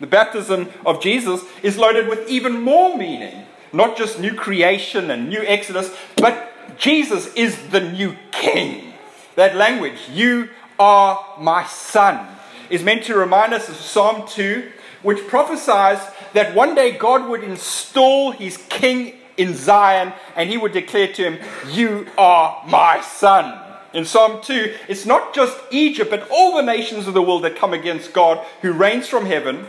The 0.00 0.06
baptism 0.06 0.70
of 0.86 1.02
Jesus 1.02 1.42
is 1.62 1.76
loaded 1.76 2.08
with 2.08 2.26
even 2.28 2.62
more 2.62 2.96
meaning. 2.96 3.44
Not 3.72 3.96
just 3.96 4.18
new 4.18 4.34
creation 4.34 5.10
and 5.10 5.28
new 5.28 5.42
exodus, 5.42 5.94
but 6.16 6.50
Jesus 6.78 7.32
is 7.34 7.68
the 7.68 7.80
new 7.80 8.16
king. 8.30 8.94
That 9.36 9.56
language, 9.56 10.08
you 10.10 10.48
are 10.78 11.24
my 11.38 11.64
son, 11.64 12.26
is 12.70 12.82
meant 12.82 13.04
to 13.04 13.14
remind 13.14 13.54
us 13.54 13.68
of 13.68 13.76
Psalm 13.76 14.26
2, 14.26 14.72
which 15.02 15.26
prophesies 15.26 16.00
that 16.32 16.54
one 16.54 16.74
day 16.74 16.92
God 16.92 17.28
would 17.28 17.42
install 17.42 18.32
his 18.32 18.56
king 18.68 19.14
in 19.36 19.54
Zion 19.54 20.12
and 20.36 20.48
he 20.48 20.56
would 20.56 20.72
declare 20.72 21.12
to 21.12 21.30
him, 21.30 21.38
You 21.70 22.06
are 22.18 22.62
my 22.66 23.00
son. 23.00 23.58
In 23.92 24.04
Psalm 24.04 24.40
2, 24.42 24.74
it's 24.88 25.04
not 25.04 25.34
just 25.34 25.58
Egypt, 25.70 26.10
but 26.10 26.26
all 26.30 26.56
the 26.56 26.62
nations 26.62 27.06
of 27.06 27.14
the 27.14 27.22
world 27.22 27.44
that 27.44 27.56
come 27.56 27.74
against 27.74 28.12
God 28.12 28.38
who 28.62 28.72
reigns 28.72 29.06
from 29.06 29.26
heaven 29.26 29.66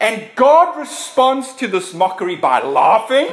And 0.00 0.28
God 0.34 0.78
responds 0.78 1.54
to 1.54 1.68
this 1.68 1.94
mockery 1.94 2.36
by 2.36 2.62
laughing 2.62 3.28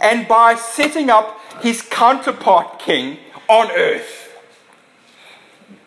and 0.00 0.26
by 0.26 0.54
setting 0.54 1.08
up 1.08 1.40
his 1.62 1.82
counterpart 1.82 2.78
king 2.78 3.18
on 3.48 3.70
earth. 3.70 4.36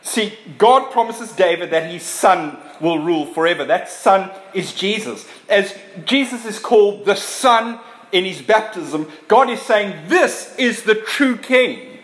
See, 0.02 0.34
God 0.58 0.92
promises 0.92 1.34
David 1.34 1.72
that 1.72 1.92
his 1.92 2.04
son 2.04 2.58
will 2.82 3.00
rule 3.00 3.26
forever. 3.26 3.66
That 3.66 3.90
son 3.90 4.32
is 4.54 4.74
Jesus. 4.74 5.28
As 5.50 5.78
Jesus 6.06 6.46
is 6.46 6.60
called 6.60 7.06
the 7.06 7.16
son 7.16 7.80
in 8.12 8.26
his 8.26 8.42
baptism, 8.42 9.12
God 9.28 9.50
is 9.50 9.62
saying, 9.62 10.08
This 10.08 10.56
is 10.58 10.84
the 10.84 10.96
true 10.96 11.38
king. 11.38 12.00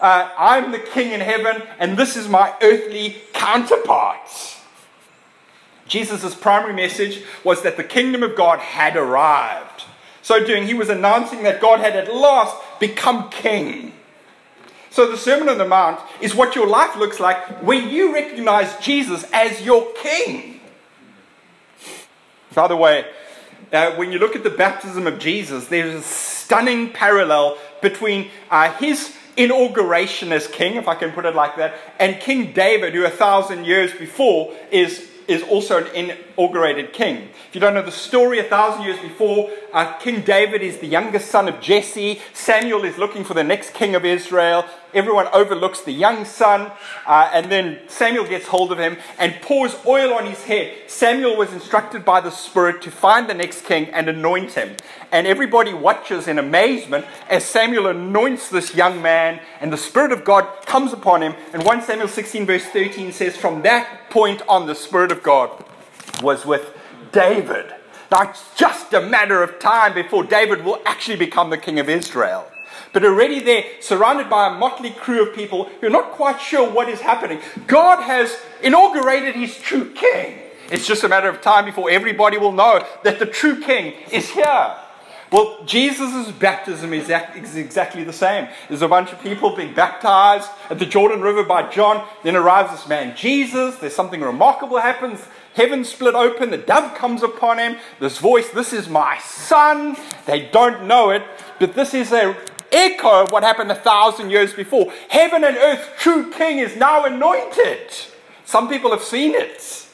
Uh, 0.00 0.28
I'm 0.36 0.72
the 0.72 0.80
king 0.80 1.12
in 1.12 1.20
heaven, 1.20 1.62
and 1.78 1.96
this 1.96 2.16
is 2.16 2.28
my 2.28 2.52
earthly 2.60 3.22
counterpart. 3.32 4.28
Jesus' 5.86 6.34
primary 6.34 6.72
message 6.72 7.22
was 7.44 7.62
that 7.62 7.76
the 7.76 7.84
kingdom 7.84 8.22
of 8.22 8.34
God 8.34 8.58
had 8.58 8.96
arrived. 8.96 9.84
So 10.22 10.44
doing, 10.44 10.66
he 10.66 10.74
was 10.74 10.88
announcing 10.88 11.42
that 11.42 11.60
God 11.60 11.80
had 11.80 11.94
at 11.94 12.12
last 12.12 12.56
become 12.80 13.28
king. 13.30 13.91
So, 14.92 15.10
the 15.10 15.16
Sermon 15.16 15.48
on 15.48 15.56
the 15.56 15.66
Mount 15.66 16.00
is 16.20 16.34
what 16.34 16.54
your 16.54 16.66
life 16.66 16.96
looks 16.96 17.18
like 17.18 17.62
when 17.62 17.88
you 17.88 18.12
recognize 18.12 18.76
Jesus 18.76 19.24
as 19.32 19.62
your 19.62 19.90
King. 19.94 20.60
By 22.54 22.68
the 22.68 22.76
way, 22.76 23.06
uh, 23.72 23.92
when 23.92 24.12
you 24.12 24.18
look 24.18 24.36
at 24.36 24.42
the 24.42 24.50
baptism 24.50 25.06
of 25.06 25.18
Jesus, 25.18 25.68
there's 25.68 25.94
a 25.94 26.02
stunning 26.02 26.90
parallel 26.90 27.56
between 27.80 28.30
uh, 28.50 28.70
his 28.74 29.16
inauguration 29.38 30.30
as 30.30 30.46
king, 30.46 30.76
if 30.76 30.86
I 30.86 30.94
can 30.94 31.10
put 31.12 31.24
it 31.24 31.34
like 31.34 31.56
that, 31.56 31.74
and 31.98 32.20
King 32.20 32.52
David, 32.52 32.92
who 32.92 33.06
a 33.06 33.10
thousand 33.10 33.64
years 33.64 33.94
before 33.94 34.52
is 34.70 35.08
is 35.28 35.42
also 35.44 35.84
an 35.84 36.10
inaugurated 36.36 36.92
king. 36.92 37.28
If 37.48 37.54
you 37.54 37.60
don't 37.60 37.74
know 37.74 37.82
the 37.82 37.92
story, 37.92 38.38
a 38.40 38.44
thousand 38.44 38.84
years 38.84 38.98
before, 38.98 39.50
uh, 39.72 39.94
King 39.98 40.22
David 40.22 40.62
is 40.62 40.78
the 40.78 40.86
youngest 40.86 41.30
son 41.30 41.48
of 41.48 41.60
Jesse. 41.60 42.20
Samuel 42.32 42.84
is 42.84 42.98
looking 42.98 43.24
for 43.24 43.34
the 43.34 43.44
next 43.44 43.72
king 43.72 43.94
of 43.94 44.04
Israel. 44.04 44.66
Everyone 44.94 45.28
overlooks 45.32 45.80
the 45.80 45.92
young 45.92 46.24
son, 46.24 46.70
uh, 47.06 47.30
and 47.32 47.50
then 47.50 47.80
Samuel 47.88 48.26
gets 48.26 48.46
hold 48.46 48.72
of 48.72 48.78
him 48.78 48.96
and 49.18 49.40
pours 49.42 49.74
oil 49.86 50.12
on 50.12 50.26
his 50.26 50.42
head. 50.44 50.72
Samuel 50.86 51.36
was 51.36 51.52
instructed 51.52 52.04
by 52.04 52.20
the 52.20 52.30
Spirit 52.30 52.82
to 52.82 52.90
find 52.90 53.28
the 53.28 53.34
next 53.34 53.64
king 53.64 53.88
and 53.88 54.08
anoint 54.08 54.52
him. 54.52 54.76
And 55.10 55.26
everybody 55.26 55.72
watches 55.72 56.28
in 56.28 56.38
amazement 56.38 57.06
as 57.28 57.44
Samuel 57.44 57.86
anoints 57.86 58.50
this 58.50 58.74
young 58.74 59.00
man, 59.00 59.40
and 59.60 59.72
the 59.72 59.78
Spirit 59.78 60.12
of 60.12 60.24
God 60.24 60.46
comes 60.66 60.92
upon 60.92 61.22
him. 61.22 61.34
And 61.52 61.64
1 61.64 61.82
Samuel 61.82 62.08
16, 62.08 62.46
verse 62.46 62.64
13 62.66 63.12
says, 63.12 63.36
From 63.36 63.62
that 63.62 64.10
point 64.10 64.42
on, 64.48 64.66
the 64.66 64.74
Spirit 64.74 65.10
of 65.10 65.22
God 65.22 65.64
was 66.22 66.44
with 66.44 66.76
David. 67.12 67.72
Now, 68.10 68.28
it's 68.28 68.54
just 68.56 68.92
a 68.92 69.00
matter 69.00 69.42
of 69.42 69.58
time 69.58 69.94
before 69.94 70.24
David 70.24 70.64
will 70.64 70.82
actually 70.84 71.16
become 71.16 71.48
the 71.48 71.56
king 71.56 71.80
of 71.80 71.88
Israel. 71.88 72.51
But 72.92 73.04
already 73.04 73.40
there, 73.40 73.64
surrounded 73.80 74.28
by 74.28 74.48
a 74.48 74.58
motley 74.58 74.90
crew 74.90 75.26
of 75.26 75.34
people 75.34 75.70
who 75.80 75.86
are 75.86 75.90
not 75.90 76.12
quite 76.12 76.40
sure 76.40 76.70
what 76.70 76.88
is 76.88 77.00
happening, 77.00 77.40
God 77.66 78.02
has 78.02 78.36
inaugurated 78.62 79.34
his 79.34 79.56
true 79.56 79.90
king. 79.92 80.38
It's 80.70 80.86
just 80.86 81.04
a 81.04 81.08
matter 81.08 81.28
of 81.28 81.40
time 81.40 81.64
before 81.64 81.90
everybody 81.90 82.38
will 82.38 82.52
know 82.52 82.84
that 83.02 83.18
the 83.18 83.26
true 83.26 83.60
king 83.60 83.94
is 84.10 84.30
here. 84.30 84.76
Well, 85.30 85.64
Jesus' 85.64 86.30
baptism 86.30 86.92
is 86.92 87.08
exactly 87.56 88.04
the 88.04 88.12
same. 88.12 88.48
There's 88.68 88.82
a 88.82 88.88
bunch 88.88 89.12
of 89.12 89.22
people 89.22 89.56
being 89.56 89.72
baptized 89.72 90.50
at 90.68 90.78
the 90.78 90.84
Jordan 90.84 91.22
River 91.22 91.42
by 91.42 91.70
John. 91.70 92.06
Then 92.22 92.36
arrives 92.36 92.70
this 92.70 92.86
man, 92.86 93.16
Jesus. 93.16 93.76
There's 93.76 93.94
something 93.94 94.20
remarkable 94.20 94.76
happens. 94.76 95.26
Heaven 95.54 95.84
split 95.84 96.14
open. 96.14 96.50
The 96.50 96.58
dove 96.58 96.94
comes 96.94 97.22
upon 97.22 97.58
him. 97.58 97.76
This 97.98 98.18
voice, 98.18 98.50
This 98.50 98.74
is 98.74 98.90
my 98.90 99.18
son. 99.20 99.96
They 100.26 100.50
don't 100.50 100.86
know 100.86 101.08
it, 101.08 101.22
but 101.58 101.74
this 101.74 101.94
is 101.94 102.12
a 102.12 102.36
echo 102.72 103.24
of 103.24 103.32
what 103.32 103.42
happened 103.42 103.70
a 103.70 103.76
thousand 103.76 104.30
years 104.30 104.52
before. 104.52 104.92
Heaven 105.08 105.44
and 105.44 105.56
earth, 105.56 105.90
true 105.98 106.30
king, 106.32 106.58
is 106.58 106.76
now 106.76 107.04
anointed. 107.04 107.92
Some 108.44 108.68
people 108.68 108.90
have 108.90 109.02
seen 109.02 109.34
it. 109.34 109.88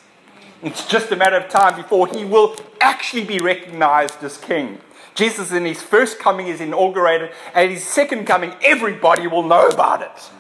It's 0.63 0.87
just 0.87 1.13
a 1.13 1.17
matter 1.17 1.37
of 1.37 1.49
time 1.49 1.77
before 1.77 2.09
he 2.09 2.25
will 2.25 2.57
actually 2.81 3.25
be 3.25 3.39
recognized 3.39 4.23
as 4.25 4.37
king. 4.37 4.81
Jesus, 5.15 5.53
in 5.53 5.65
his 5.65 5.83
first 5.83 6.19
coming, 6.19 6.49
is 6.49 6.61
inaugurated. 6.61 7.31
At 7.55 7.71
his 7.71 7.85
second 7.85 8.27
coming, 8.27 8.55
everybody 8.63 9.27
will 9.27 9.43
know 9.43 9.67
about 9.67 10.03
it. 10.03 10.31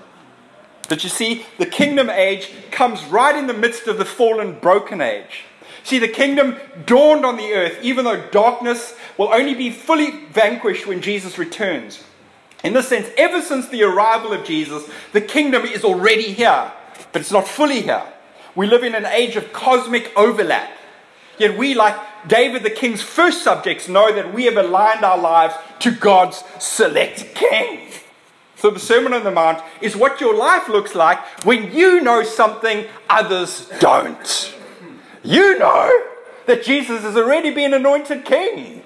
But 0.88 1.04
you 1.04 1.11
see, 1.11 1.45
the 1.59 1.66
kingdom 1.66 2.09
age 2.09 2.50
comes 2.71 3.04
right 3.04 3.37
in 3.37 3.47
the 3.47 3.54
midst 3.54 3.87
of 3.87 3.99
the 3.99 4.04
fallen, 4.04 4.59
broken 4.59 5.00
age. 5.00 5.45
See, 5.85 5.99
the 5.99 6.09
kingdom 6.09 6.57
dawned 6.87 7.25
on 7.25 7.37
the 7.37 7.52
earth, 7.52 7.78
even 7.83 8.04
though 8.04 8.21
darkness 8.30 8.95
will 9.16 9.33
only 9.33 9.54
be 9.54 9.71
fully 9.71 10.26
vanquished 10.26 10.87
when 10.87 11.00
Jesus 11.00 11.38
returns. 11.38 12.02
In 12.65 12.73
this 12.73 12.88
sense, 12.88 13.09
ever 13.17 13.41
since 13.41 13.69
the 13.69 13.85
arrival 13.85 14.33
of 14.33 14.45
Jesus, 14.45 14.88
the 15.12 15.21
kingdom 15.21 15.65
is 15.65 15.85
already 15.85 16.33
here, 16.33 16.73
but 17.12 17.21
it's 17.21 17.31
not 17.31 17.47
fully 17.47 17.83
here. 17.83 18.03
We 18.55 18.67
live 18.67 18.83
in 18.83 18.95
an 18.95 19.07
age 19.07 19.37
of 19.37 19.53
cosmic 19.53 20.12
overlap. 20.17 20.71
Yet 21.38 21.57
we, 21.57 21.75
like 21.75 21.97
David 22.27 22.65
the 22.65 22.71
king's 22.71 23.00
first 23.00 23.45
subjects, 23.45 23.88
know 23.88 24.12
that 24.12 24.35
we 24.35 24.47
have 24.47 24.57
aligned 24.57 25.05
our 25.05 25.19
lives 25.19 25.55
to 25.81 25.93
God's 25.93 26.43
select 26.59 27.35
king. 27.37 27.81
So 28.57 28.71
the 28.71 28.81
Sermon 28.81 29.12
on 29.12 29.23
the 29.23 29.31
Mount 29.31 29.62
is 29.81 29.95
what 29.95 30.21
your 30.21 30.35
life 30.35 30.69
looks 30.69 30.97
like 30.97 31.21
when 31.45 31.73
you 31.73 32.00
know 32.00 32.25
something 32.25 32.87
others 33.09 33.71
don't. 33.79 34.57
You 35.23 35.57
know 35.61 36.03
that 36.47 36.65
Jesus 36.65 37.03
has 37.03 37.17
already 37.17 37.50
been 37.50 37.73
anointed 37.73 38.25
king. 38.25 38.83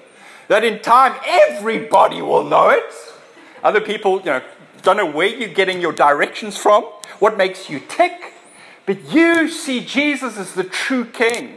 That 0.47 0.63
in 0.63 0.79
time 0.81 1.19
everybody 1.25 2.21
will 2.21 2.43
know 2.43 2.69
it. 2.69 3.12
Other 3.63 3.81
people, 3.81 4.19
you 4.19 4.25
know, 4.25 4.41
don't 4.81 4.97
know 4.97 5.09
where 5.09 5.27
you're 5.27 5.49
getting 5.49 5.81
your 5.81 5.93
directions 5.93 6.57
from, 6.57 6.83
what 7.19 7.37
makes 7.37 7.69
you 7.69 7.79
tick, 7.79 8.33
but 8.85 9.13
you 9.13 9.47
see 9.47 9.79
Jesus 9.79 10.37
as 10.37 10.53
the 10.53 10.65
true 10.65 11.05
king. 11.05 11.55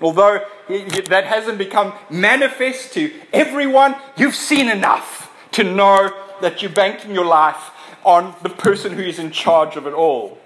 Although 0.00 0.44
that 0.68 1.24
hasn't 1.24 1.58
become 1.58 1.92
manifest 2.10 2.92
to 2.92 3.12
everyone, 3.32 3.96
you've 4.16 4.34
seen 4.34 4.68
enough 4.68 5.34
to 5.52 5.64
know 5.64 6.12
that 6.40 6.62
you're 6.62 6.70
banking 6.70 7.14
your 7.14 7.24
life 7.24 7.70
on 8.04 8.34
the 8.42 8.50
person 8.50 8.92
who 8.92 9.02
is 9.02 9.18
in 9.18 9.30
charge 9.30 9.76
of 9.76 9.86
it 9.86 9.92
all. 9.92 10.38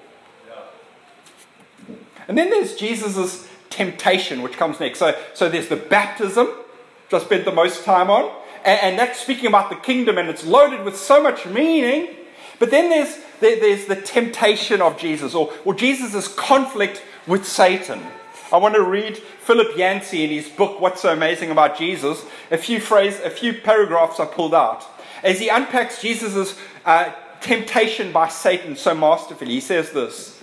And 2.29 2.39
then 2.39 2.51
there's 2.51 2.77
Jesus' 2.77 3.49
temptation, 3.69 4.43
which 4.43 4.55
comes 4.55 4.81
next. 4.81 5.01
So, 5.01 5.19
so 5.35 5.49
there's 5.49 5.69
the 5.69 5.77
baptism, 5.77 6.47
which 6.47 7.21
I 7.21 7.25
spent 7.25 7.45
the 7.45 7.53
most 7.53 7.85
time 7.85 8.11
on, 8.11 8.33
and, 8.65 8.81
and 8.83 8.99
that's 8.99 9.21
speaking 9.21 9.47
about 9.47 9.71
the 9.71 9.77
kingdom, 9.77 10.19
and 10.19 10.29
it's 10.29 10.45
loaded 10.45 10.85
with 10.85 10.97
so 10.97 11.23
much 11.23 11.47
meaning. 11.47 12.17
But 12.59 12.71
then 12.71 12.91
there's, 12.91 13.19
there, 13.41 13.59
there's 13.59 13.87
the 13.87 13.97
temptation 13.97 14.81
of 14.81 14.99
Jesus, 14.99 15.35
or, 15.35 15.53
or 15.65 15.75
Jesus' 15.75 16.29
conflict 16.29 17.03
with 17.27 17.47
Satan. 17.47 18.01
I 18.53 18.59
want 18.59 18.75
to 18.75 18.83
read 18.83 19.17
Philip 19.17 19.77
Yancey 19.77 20.25
in 20.25 20.31
his 20.31 20.49
book, 20.49 20.81
What's 20.81 21.01
So 21.01 21.13
Amazing 21.13 21.51
About 21.51 21.77
Jesus. 21.77 22.25
A 22.51 22.59
few 22.59 22.81
phrases, 22.81 23.21
a 23.25 23.31
few 23.31 23.55
paragraphs 23.55 24.21
I 24.21 24.27
pulled 24.27 24.55
out. 24.55 24.85
As 25.23 25.41
he 25.41 25.49
unpacks 25.49 26.03
Jesus' 26.03 26.59
uh, 26.85 27.13
temptation 27.41 28.13
by 28.13 28.29
Satan 28.29 28.77
so 28.77 28.95
masterfully, 28.95 29.55
he 29.55 29.61
says 29.61 29.91
this 29.93 30.43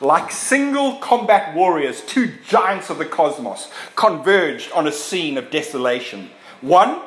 Like 0.00 0.32
single 0.32 0.96
combat 0.96 1.54
warriors, 1.54 2.02
two 2.02 2.32
giants 2.46 2.90
of 2.90 2.98
the 2.98 3.06
cosmos 3.06 3.70
converged 3.94 4.72
on 4.72 4.86
a 4.86 4.92
scene 4.92 5.38
of 5.38 5.50
desolation. 5.50 6.30
One, 6.60 7.00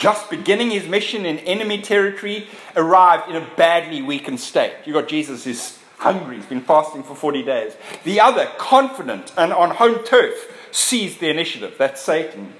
just 0.00 0.30
beginning 0.30 0.70
his 0.70 0.88
mission 0.88 1.26
in 1.26 1.38
enemy 1.40 1.80
territory, 1.80 2.46
arrived 2.74 3.28
in 3.28 3.36
a 3.36 3.46
badly 3.56 4.00
weakened 4.00 4.40
state. 4.40 4.72
You've 4.86 4.94
got 4.94 5.08
Jesus, 5.08 5.44
who's 5.44 5.78
hungry, 5.98 6.36
he's 6.36 6.46
been 6.46 6.62
fasting 6.62 7.02
for 7.02 7.14
40 7.14 7.42
days. 7.42 7.76
The 8.04 8.18
other, 8.18 8.50
confident 8.56 9.32
and 9.36 9.52
on 9.52 9.72
home 9.72 10.02
turf, 10.02 10.34
seized 10.72 11.20
the 11.20 11.28
initiative. 11.28 11.74
That's 11.76 12.00
Satan. 12.00 12.54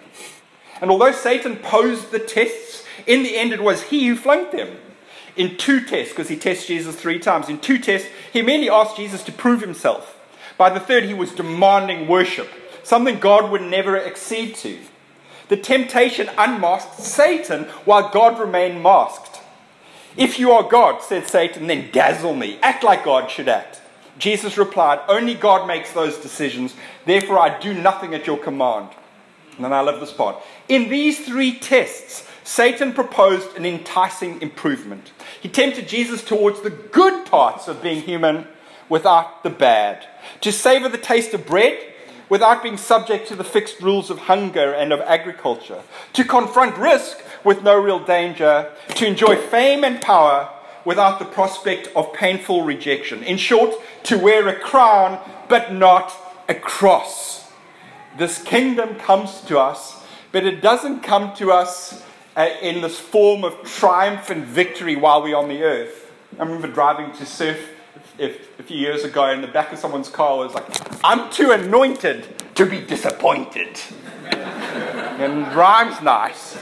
And 0.82 0.90
although 0.90 1.12
Satan 1.12 1.56
posed 1.56 2.10
the 2.10 2.18
tests, 2.18 2.84
in 3.06 3.22
the 3.22 3.36
end 3.38 3.54
it 3.54 3.62
was 3.62 3.84
he 3.84 4.06
who 4.06 4.16
flunked 4.16 4.52
them. 4.52 4.76
In 5.34 5.56
two 5.56 5.80
tests, 5.80 6.12
because 6.12 6.28
he 6.28 6.36
tests 6.36 6.66
Jesus 6.66 6.94
three 6.94 7.18
times, 7.18 7.48
in 7.48 7.58
two 7.58 7.78
tests, 7.78 8.08
he 8.34 8.42
merely 8.42 8.68
asked 8.68 8.98
Jesus 8.98 9.22
to 9.22 9.32
prove 9.32 9.62
himself. 9.62 10.18
By 10.58 10.68
the 10.68 10.80
third, 10.80 11.04
he 11.04 11.14
was 11.14 11.32
demanding 11.32 12.06
worship, 12.06 12.48
something 12.82 13.18
God 13.18 13.50
would 13.50 13.62
never 13.62 13.98
accede 13.98 14.56
to. 14.56 14.78
The 15.50 15.56
temptation 15.56 16.30
unmasked 16.38 17.00
Satan 17.00 17.64
while 17.84 18.08
God 18.08 18.38
remained 18.38 18.84
masked. 18.84 19.40
If 20.16 20.38
you 20.38 20.52
are 20.52 20.62
God, 20.62 21.02
said 21.02 21.26
Satan, 21.26 21.66
then 21.66 21.90
dazzle 21.90 22.34
me. 22.34 22.60
Act 22.62 22.84
like 22.84 23.04
God 23.04 23.28
should 23.28 23.48
act. 23.48 23.82
Jesus 24.16 24.56
replied, 24.56 25.00
Only 25.08 25.34
God 25.34 25.66
makes 25.66 25.92
those 25.92 26.18
decisions. 26.18 26.76
Therefore, 27.04 27.40
I 27.40 27.58
do 27.58 27.74
nothing 27.74 28.14
at 28.14 28.28
your 28.28 28.38
command. 28.38 28.90
And 29.56 29.64
then 29.64 29.72
I 29.72 29.80
love 29.80 29.98
this 29.98 30.12
part. 30.12 30.36
In 30.68 30.88
these 30.88 31.26
three 31.26 31.58
tests, 31.58 32.28
Satan 32.44 32.92
proposed 32.92 33.56
an 33.56 33.66
enticing 33.66 34.40
improvement. 34.40 35.10
He 35.40 35.48
tempted 35.48 35.88
Jesus 35.88 36.22
towards 36.22 36.60
the 36.60 36.70
good 36.70 37.26
parts 37.26 37.66
of 37.66 37.82
being 37.82 38.02
human 38.02 38.46
without 38.88 39.42
the 39.42 39.50
bad. 39.50 40.06
To 40.42 40.52
savor 40.52 40.88
the 40.88 40.96
taste 40.96 41.34
of 41.34 41.44
bread 41.44 41.89
without 42.30 42.62
being 42.62 42.78
subject 42.78 43.28
to 43.28 43.36
the 43.36 43.44
fixed 43.44 43.82
rules 43.82 44.08
of 44.08 44.20
hunger 44.20 44.72
and 44.72 44.92
of 44.92 45.00
agriculture, 45.00 45.82
to 46.14 46.24
confront 46.24 46.78
risk 46.78 47.18
with 47.44 47.62
no 47.62 47.78
real 47.78 48.02
danger, 48.02 48.72
to 48.94 49.06
enjoy 49.06 49.36
fame 49.36 49.84
and 49.84 50.00
power 50.00 50.48
without 50.86 51.18
the 51.18 51.24
prospect 51.26 51.88
of 51.94 52.12
painful 52.14 52.62
rejection. 52.62 53.22
In 53.22 53.36
short, 53.36 53.74
to 54.04 54.16
wear 54.16 54.48
a 54.48 54.58
crown 54.58 55.20
but 55.48 55.74
not 55.74 56.12
a 56.48 56.54
cross. 56.54 57.50
This 58.16 58.42
kingdom 58.42 58.94
comes 58.94 59.40
to 59.42 59.58
us, 59.58 60.02
but 60.32 60.44
it 60.44 60.62
doesn't 60.62 61.00
come 61.00 61.34
to 61.36 61.50
us 61.52 62.02
uh, 62.36 62.48
in 62.62 62.80
this 62.80 62.98
form 62.98 63.44
of 63.44 63.62
triumph 63.64 64.30
and 64.30 64.44
victory 64.44 64.96
while 64.96 65.22
we're 65.22 65.36
on 65.36 65.48
the 65.48 65.62
earth. 65.62 66.10
I 66.38 66.44
remember 66.44 66.68
driving 66.68 67.12
to 67.16 67.26
surf 67.26 67.58
if, 68.18 68.58
a 68.58 68.62
few 68.62 68.76
years 68.76 69.04
ago 69.04 69.30
in 69.30 69.40
the 69.40 69.48
back 69.48 69.72
of 69.72 69.78
someone's 69.78 70.08
car 70.08 70.38
was 70.38 70.54
like, 70.54 70.64
I'm 71.04 71.30
too 71.30 71.52
anointed 71.52 72.28
to 72.56 72.66
be 72.66 72.80
disappointed. 72.80 73.80
and 74.30 75.54
rhymes 75.54 76.00
nice. 76.02 76.54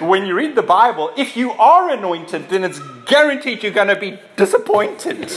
When 0.00 0.26
you 0.26 0.34
read 0.34 0.54
the 0.54 0.62
Bible, 0.62 1.12
if 1.16 1.36
you 1.36 1.52
are 1.52 1.90
anointed, 1.90 2.48
then 2.48 2.64
it's 2.64 2.80
guaranteed 3.06 3.62
you're 3.62 3.72
going 3.72 3.88
to 3.88 3.96
be 3.96 4.18
disappointed. 4.36 5.30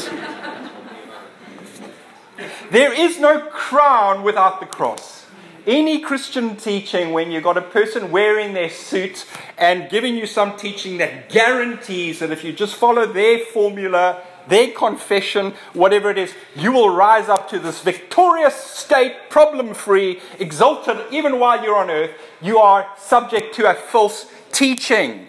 there 2.72 2.94
is 2.94 3.20
no 3.20 3.42
crown 3.42 4.24
without 4.24 4.60
the 4.60 4.66
cross. 4.66 5.26
Any 5.66 6.00
Christian 6.00 6.58
teaching, 6.58 7.14
when 7.14 7.32
you've 7.32 7.44
got 7.44 7.58
a 7.58 7.62
person 7.62 8.12
wearing 8.12 8.54
their 8.54 8.70
suit 8.70 9.26
and 9.58 9.90
giving 9.90 10.16
you 10.16 10.26
some 10.26 10.58
teaching 10.58 10.98
that 10.98 11.30
guarantees 11.30 12.20
that 12.20 12.32
if 12.32 12.44
you 12.44 12.52
just 12.52 12.76
follow 12.76 13.06
their 13.06 13.40
formula, 13.40 14.22
their 14.48 14.72
confession, 14.72 15.54
whatever 15.74 16.10
it 16.10 16.18
is, 16.18 16.34
you 16.56 16.72
will 16.72 16.94
rise 16.94 17.30
up 17.30 17.50
to 17.50 17.60
this 17.60 17.82
victorious 17.82 18.56
state, 18.56 19.30
problem 19.30 19.74
free, 19.74 20.22
exalted, 20.40 20.98
even 21.12 21.40
while 21.40 21.64
you're 21.64 21.78
on 21.78 21.90
earth. 21.90 22.12
You 22.42 22.60
are 22.60 22.88
subject 22.98 23.56
to 23.56 23.70
a 23.70 23.74
false 23.74 24.28
teaching 24.52 25.28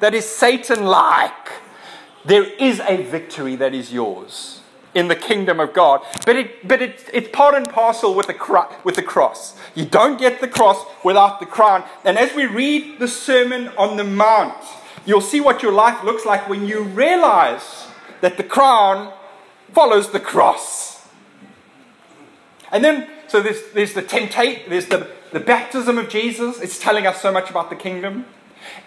that 0.00 0.14
is 0.14 0.28
Satan 0.28 0.84
like. 0.84 1.32
There 2.24 2.44
is 2.44 2.80
a 2.80 3.02
victory 3.02 3.56
that 3.56 3.74
is 3.74 3.92
yours 3.92 4.60
in 4.94 5.08
the 5.08 5.16
kingdom 5.16 5.58
of 5.58 5.72
God. 5.72 6.02
But, 6.24 6.36
it, 6.36 6.68
but 6.68 6.82
it, 6.82 7.08
it's 7.12 7.28
part 7.28 7.54
and 7.54 7.68
parcel 7.68 8.14
with 8.14 8.26
the, 8.26 8.34
cro- 8.34 8.68
with 8.84 8.96
the 8.96 9.02
cross. 9.02 9.56
You 9.74 9.84
don't 9.84 10.18
get 10.18 10.40
the 10.40 10.48
cross 10.48 10.84
without 11.04 11.40
the 11.40 11.46
crown. 11.46 11.84
And 12.04 12.18
as 12.18 12.34
we 12.34 12.46
read 12.46 12.98
the 12.98 13.08
Sermon 13.08 13.68
on 13.78 13.96
the 13.96 14.04
Mount, 14.04 14.54
you'll 15.06 15.20
see 15.20 15.40
what 15.40 15.62
your 15.62 15.72
life 15.72 16.04
looks 16.04 16.26
like 16.26 16.48
when 16.48 16.66
you 16.66 16.82
realize 16.82 17.86
that 18.22 18.38
the 18.38 18.42
crown 18.42 19.12
follows 19.72 20.10
the 20.10 20.20
cross. 20.20 21.06
And 22.70 22.82
then, 22.82 23.06
so 23.28 23.42
there's, 23.42 23.60
there's 23.74 23.92
the 23.92 24.00
temptation, 24.00 24.62
there's 24.70 24.86
the, 24.86 25.08
the 25.32 25.40
baptism 25.40 25.98
of 25.98 26.08
Jesus. 26.08 26.60
It's 26.60 26.78
telling 26.78 27.06
us 27.06 27.20
so 27.20 27.30
much 27.30 27.50
about 27.50 27.68
the 27.68 27.76
kingdom. 27.76 28.24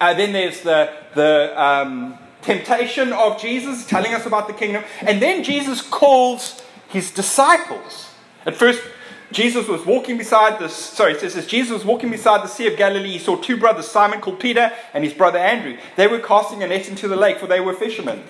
Uh, 0.01 0.15
then 0.15 0.34
there's 0.34 0.62
the, 0.62 0.92
the 1.13 1.54
um, 1.62 2.18
temptation 2.42 3.13
of 3.13 3.39
Jesus, 3.39 3.86
telling 3.86 4.13
us 4.13 4.25
about 4.25 4.48
the 4.48 4.54
kingdom. 4.54 4.84
And 5.01 5.22
then 5.22 5.44
Jesus 5.44 5.82
calls 5.82 6.63
his 6.88 7.12
disciples. 7.12 8.10
At 8.46 8.56
first, 8.56 8.82
Jesus 9.32 9.68
was 9.68 9.86
walking 9.86 10.18
beside 10.18 10.60
the 10.60 10.70
sorry, 10.70 11.13
it 11.13 11.20
says 11.20 11.46
Jesus 11.46 11.72
was 11.72 11.84
walking 11.84 12.10
beside 12.10 12.44
the 12.44 12.48
Sea 12.48 12.68
of 12.68 12.77
Galilee. 12.77 13.13
He 13.13 13.20
saw 13.20 13.36
two 13.36 13.58
brothers, 13.58 13.88
Simon 13.88 14.22
called 14.22 14.39
Peter 14.39 14.72
and 14.94 15.04
his 15.04 15.13
brother 15.13 15.39
Andrew. 15.39 15.77
They 15.98 16.08
were 16.08 16.20
casting 16.20 16.63
a 16.63 16.68
net 16.68 16.88
into 16.88 17.08
the 17.08 17.15
lake, 17.15 17.39
for 17.39 17.48
they 17.48 17.60
were 17.60 17.74
fishermen. 17.74 18.24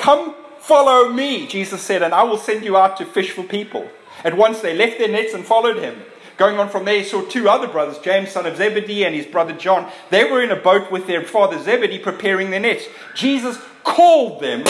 Come 0.00 0.34
follow 0.58 1.10
me, 1.10 1.46
Jesus 1.46 1.82
said, 1.82 2.02
and 2.02 2.14
I 2.14 2.22
will 2.22 2.38
send 2.38 2.64
you 2.64 2.74
out 2.74 2.96
to 2.96 3.04
fish 3.04 3.32
for 3.32 3.42
people. 3.42 3.86
At 4.24 4.34
once 4.34 4.60
they 4.60 4.74
left 4.74 4.98
their 4.98 5.08
nets 5.08 5.34
and 5.34 5.44
followed 5.44 5.76
him. 5.76 6.00
Going 6.38 6.58
on 6.58 6.70
from 6.70 6.86
there, 6.86 6.98
he 6.98 7.04
saw 7.04 7.22
two 7.22 7.50
other 7.50 7.68
brothers, 7.68 7.98
James, 7.98 8.30
son 8.30 8.46
of 8.46 8.56
Zebedee, 8.56 9.04
and 9.04 9.14
his 9.14 9.26
brother 9.26 9.52
John. 9.52 9.92
They 10.08 10.24
were 10.24 10.42
in 10.42 10.50
a 10.50 10.56
boat 10.56 10.90
with 10.90 11.06
their 11.06 11.22
father 11.22 11.62
Zebedee 11.62 11.98
preparing 11.98 12.50
their 12.50 12.60
nets. 12.60 12.86
Jesus 13.14 13.58
called 13.84 14.40
them, 14.40 14.64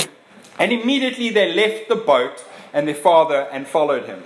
and 0.58 0.72
immediately 0.72 1.30
they 1.30 1.54
left 1.54 1.88
the 1.88 1.94
boat 1.94 2.44
and 2.72 2.88
their 2.88 2.96
father 2.96 3.48
and 3.52 3.68
followed 3.68 4.06
him. 4.06 4.24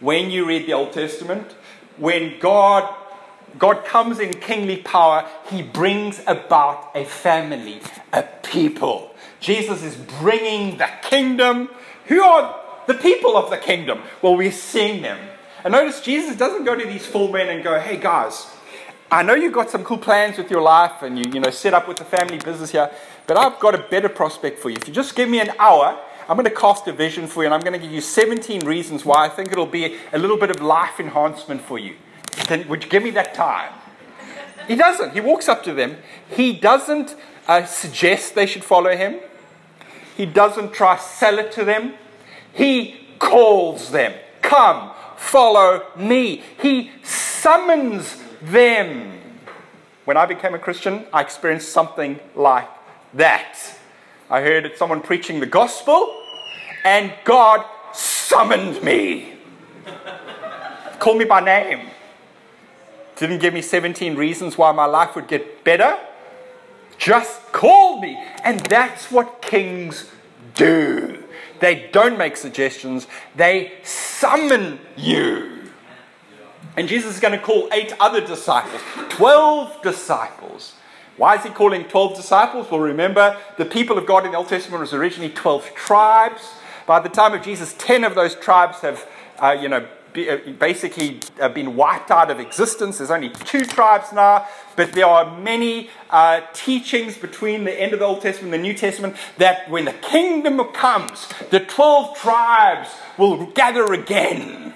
When 0.00 0.30
you 0.30 0.46
read 0.46 0.66
the 0.66 0.72
Old 0.72 0.94
Testament, 0.94 1.52
when 1.98 2.38
God 2.38 2.94
God 3.58 3.84
comes 3.84 4.20
in 4.20 4.32
kingly 4.34 4.78
power, 4.78 5.28
he 5.50 5.60
brings 5.60 6.22
about 6.26 6.92
a 6.94 7.04
family, 7.04 7.82
a 8.12 8.22
people. 8.22 9.09
Jesus 9.40 9.82
is 9.82 9.96
bringing 9.96 10.78
the 10.78 10.88
kingdom. 11.02 11.70
Who 12.06 12.22
are 12.22 12.60
the 12.86 12.94
people 12.94 13.36
of 13.36 13.50
the 13.50 13.56
kingdom? 13.56 14.02
Well, 14.22 14.36
we're 14.36 14.52
seeing 14.52 15.02
them. 15.02 15.18
And 15.64 15.72
notice 15.72 16.00
Jesus 16.00 16.36
doesn't 16.36 16.64
go 16.64 16.74
to 16.74 16.86
these 16.86 17.06
four 17.06 17.30
men 17.30 17.48
and 17.48 17.62
go, 17.62 17.78
hey 17.78 17.96
guys, 17.96 18.46
I 19.10 19.22
know 19.22 19.34
you've 19.34 19.52
got 19.52 19.70
some 19.70 19.82
cool 19.82 19.98
plans 19.98 20.38
with 20.38 20.50
your 20.50 20.62
life 20.62 21.02
and 21.02 21.18
you, 21.18 21.30
you 21.32 21.40
know, 21.40 21.50
set 21.50 21.74
up 21.74 21.88
with 21.88 21.96
the 21.96 22.04
family 22.04 22.38
business 22.38 22.70
here, 22.70 22.90
but 23.26 23.36
I've 23.36 23.58
got 23.58 23.74
a 23.74 23.78
better 23.78 24.08
prospect 24.08 24.58
for 24.58 24.70
you. 24.70 24.76
If 24.76 24.86
you 24.86 24.94
just 24.94 25.16
give 25.16 25.28
me 25.28 25.40
an 25.40 25.50
hour, 25.58 25.98
I'm 26.28 26.36
going 26.36 26.48
to 26.48 26.54
cast 26.54 26.86
a 26.86 26.92
vision 26.92 27.26
for 27.26 27.42
you 27.42 27.46
and 27.46 27.54
I'm 27.54 27.60
going 27.60 27.72
to 27.72 27.78
give 27.78 27.90
you 27.90 28.00
17 28.00 28.64
reasons 28.64 29.04
why 29.04 29.26
I 29.26 29.28
think 29.28 29.50
it'll 29.50 29.66
be 29.66 29.96
a 30.12 30.18
little 30.18 30.36
bit 30.36 30.50
of 30.50 30.60
life 30.60 31.00
enhancement 31.00 31.60
for 31.60 31.78
you. 31.78 31.96
Then, 32.46 32.68
would 32.68 32.84
you 32.84 32.90
give 32.90 33.02
me 33.02 33.10
that 33.10 33.34
time? 33.34 33.72
He 34.68 34.76
doesn't. 34.76 35.12
He 35.12 35.20
walks 35.20 35.48
up 35.48 35.64
to 35.64 35.74
them. 35.74 35.96
He 36.28 36.52
doesn't 36.52 37.16
uh, 37.48 37.64
suggest 37.64 38.36
they 38.36 38.46
should 38.46 38.62
follow 38.62 38.96
him. 38.96 39.16
He 40.20 40.26
doesn't 40.26 40.74
try 40.74 40.98
sell 40.98 41.38
it 41.38 41.50
to 41.52 41.64
them. 41.64 41.94
He 42.52 43.06
calls 43.18 43.90
them. 43.90 44.12
Come, 44.42 44.90
follow 45.16 45.86
me. 45.96 46.42
He 46.60 46.90
summons 47.02 48.22
them. 48.42 49.18
When 50.04 50.18
I 50.18 50.26
became 50.26 50.52
a 50.52 50.58
Christian, 50.58 51.06
I 51.10 51.22
experienced 51.22 51.70
something 51.70 52.20
like 52.36 52.68
that. 53.14 53.56
I 54.28 54.42
heard 54.42 54.70
someone 54.76 55.00
preaching 55.00 55.40
the 55.40 55.46
gospel, 55.46 56.14
and 56.84 57.14
God 57.24 57.64
summoned 57.94 58.82
me. 58.82 59.36
Called 60.98 61.16
me 61.16 61.24
by 61.24 61.40
name. 61.40 61.88
Didn't 63.16 63.38
give 63.38 63.54
me 63.54 63.62
17 63.62 64.16
reasons 64.16 64.58
why 64.58 64.70
my 64.72 64.84
life 64.84 65.14
would 65.14 65.28
get 65.28 65.64
better. 65.64 65.98
Just 67.00 67.50
call 67.50 67.98
me. 67.98 68.22
And 68.44 68.60
that's 68.60 69.10
what 69.10 69.40
kings 69.40 70.10
do. 70.54 71.24
They 71.58 71.88
don't 71.92 72.16
make 72.16 72.36
suggestions, 72.36 73.06
they 73.34 73.72
summon 73.82 74.78
you. 74.96 75.64
And 76.76 76.88
Jesus 76.88 77.14
is 77.14 77.20
going 77.20 77.38
to 77.38 77.44
call 77.44 77.68
eight 77.72 77.92
other 77.98 78.24
disciples, 78.24 78.80
12 79.10 79.82
disciples. 79.82 80.74
Why 81.16 81.36
is 81.36 81.42
he 81.42 81.50
calling 81.50 81.84
12 81.84 82.16
disciples? 82.16 82.70
Well, 82.70 82.80
remember, 82.80 83.36
the 83.58 83.64
people 83.64 83.98
of 83.98 84.06
God 84.06 84.24
in 84.24 84.32
the 84.32 84.38
Old 84.38 84.48
Testament 84.48 84.80
was 84.80 84.94
originally 84.94 85.30
12 85.30 85.74
tribes. 85.74 86.52
By 86.86 87.00
the 87.00 87.08
time 87.08 87.34
of 87.34 87.42
Jesus, 87.42 87.74
10 87.78 88.04
of 88.04 88.14
those 88.14 88.34
tribes 88.34 88.78
have, 88.80 89.06
uh, 89.38 89.56
you 89.60 89.68
know, 89.68 89.86
basically 90.12 91.20
uh, 91.40 91.48
been 91.48 91.76
wiped 91.76 92.10
out 92.10 92.30
of 92.30 92.40
existence. 92.40 92.98
There's 92.98 93.10
only 93.10 93.30
two 93.30 93.64
tribes 93.64 94.12
now, 94.12 94.46
but 94.76 94.92
there 94.92 95.06
are 95.06 95.38
many 95.38 95.90
uh, 96.10 96.42
teachings 96.52 97.16
between 97.16 97.64
the 97.64 97.80
end 97.80 97.92
of 97.92 98.00
the 98.00 98.04
Old 98.04 98.22
Testament 98.22 98.54
and 98.54 98.64
the 98.64 98.68
New 98.68 98.74
Testament 98.74 99.16
that 99.38 99.70
when 99.70 99.84
the 99.84 99.92
kingdom 99.92 100.62
comes, 100.72 101.28
the 101.50 101.60
12 101.60 102.16
tribes 102.18 102.90
will 103.18 103.46
gather 103.46 103.92
again. 103.92 104.74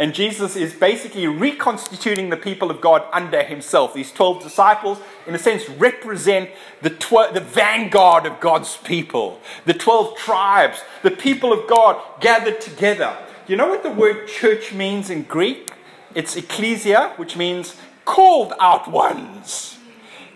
And 0.00 0.14
Jesus 0.14 0.56
is 0.56 0.72
basically 0.72 1.26
reconstituting 1.26 2.30
the 2.30 2.36
people 2.38 2.70
of 2.70 2.80
God 2.80 3.04
under 3.12 3.42
himself. 3.42 3.92
These 3.92 4.12
12 4.12 4.42
disciples, 4.42 4.98
in 5.26 5.34
a 5.34 5.38
sense, 5.38 5.68
represent 5.68 6.48
the, 6.80 6.88
tw- 6.88 7.34
the 7.34 7.44
vanguard 7.46 8.24
of 8.24 8.40
God's 8.40 8.78
people, 8.78 9.42
the 9.66 9.74
12 9.74 10.16
tribes, 10.16 10.80
the 11.02 11.10
people 11.10 11.52
of 11.52 11.68
God 11.68 12.00
gathered 12.20 12.62
together. 12.62 13.14
You 13.50 13.56
know 13.56 13.66
what 13.66 13.82
the 13.82 13.90
word 13.90 14.28
church 14.28 14.72
means 14.72 15.10
in 15.10 15.24
Greek? 15.24 15.72
It's 16.14 16.36
ecclesia, 16.36 17.14
which 17.16 17.36
means 17.36 17.74
called 18.04 18.52
out 18.60 18.88
ones. 18.88 19.76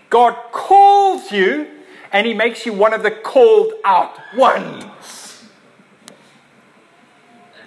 God 0.09 0.35
calls 0.51 1.31
you 1.31 1.65
and 2.11 2.27
he 2.27 2.33
makes 2.33 2.65
you 2.65 2.73
one 2.73 2.93
of 2.93 3.03
the 3.03 3.11
called 3.11 3.71
out 3.85 4.17
ones. 4.35 5.45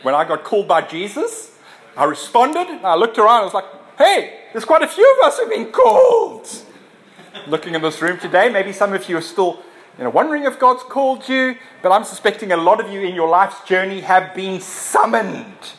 When 0.02 0.14
I 0.14 0.28
got 0.28 0.44
called 0.44 0.68
by 0.68 0.82
Jesus, 0.82 1.56
I 1.96 2.04
responded. 2.04 2.68
I 2.84 2.96
looked 2.96 3.16
around. 3.16 3.40
I 3.40 3.44
was 3.44 3.54
like, 3.54 3.96
hey, 3.96 4.40
there's 4.52 4.66
quite 4.66 4.82
a 4.82 4.86
few 4.86 5.16
of 5.16 5.28
us 5.28 5.38
who've 5.38 5.48
been 5.48 5.72
called. 5.72 6.46
Looking 7.46 7.74
in 7.74 7.80
this 7.80 8.02
room 8.02 8.18
today, 8.18 8.50
maybe 8.50 8.74
some 8.74 8.92
of 8.92 9.08
you 9.08 9.16
are 9.16 9.22
still 9.22 9.62
you 9.98 10.04
know, 10.04 10.10
wondering 10.10 10.44
if 10.44 10.60
God's 10.60 10.84
called 10.84 11.28
you, 11.28 11.56
but 11.82 11.90
I'm 11.90 12.04
suspecting 12.04 12.52
a 12.52 12.56
lot 12.56 12.80
of 12.80 12.92
you 12.92 13.00
in 13.00 13.16
your 13.16 13.28
life's 13.28 13.60
journey 13.66 14.00
have 14.02 14.32
been 14.32 14.60
summoned. 14.60 15.72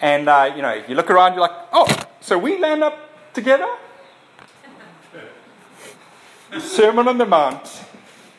And, 0.00 0.30
uh, 0.30 0.52
you 0.56 0.62
know, 0.62 0.82
you 0.88 0.94
look 0.94 1.10
around, 1.10 1.34
you're 1.34 1.42
like, 1.42 1.56
oh, 1.72 1.86
so 2.22 2.38
we 2.38 2.58
land 2.58 2.82
up 2.82 3.34
together? 3.34 3.68
The 6.50 6.60
Sermon 6.60 7.06
on 7.06 7.18
the 7.18 7.26
Mount 7.26 7.84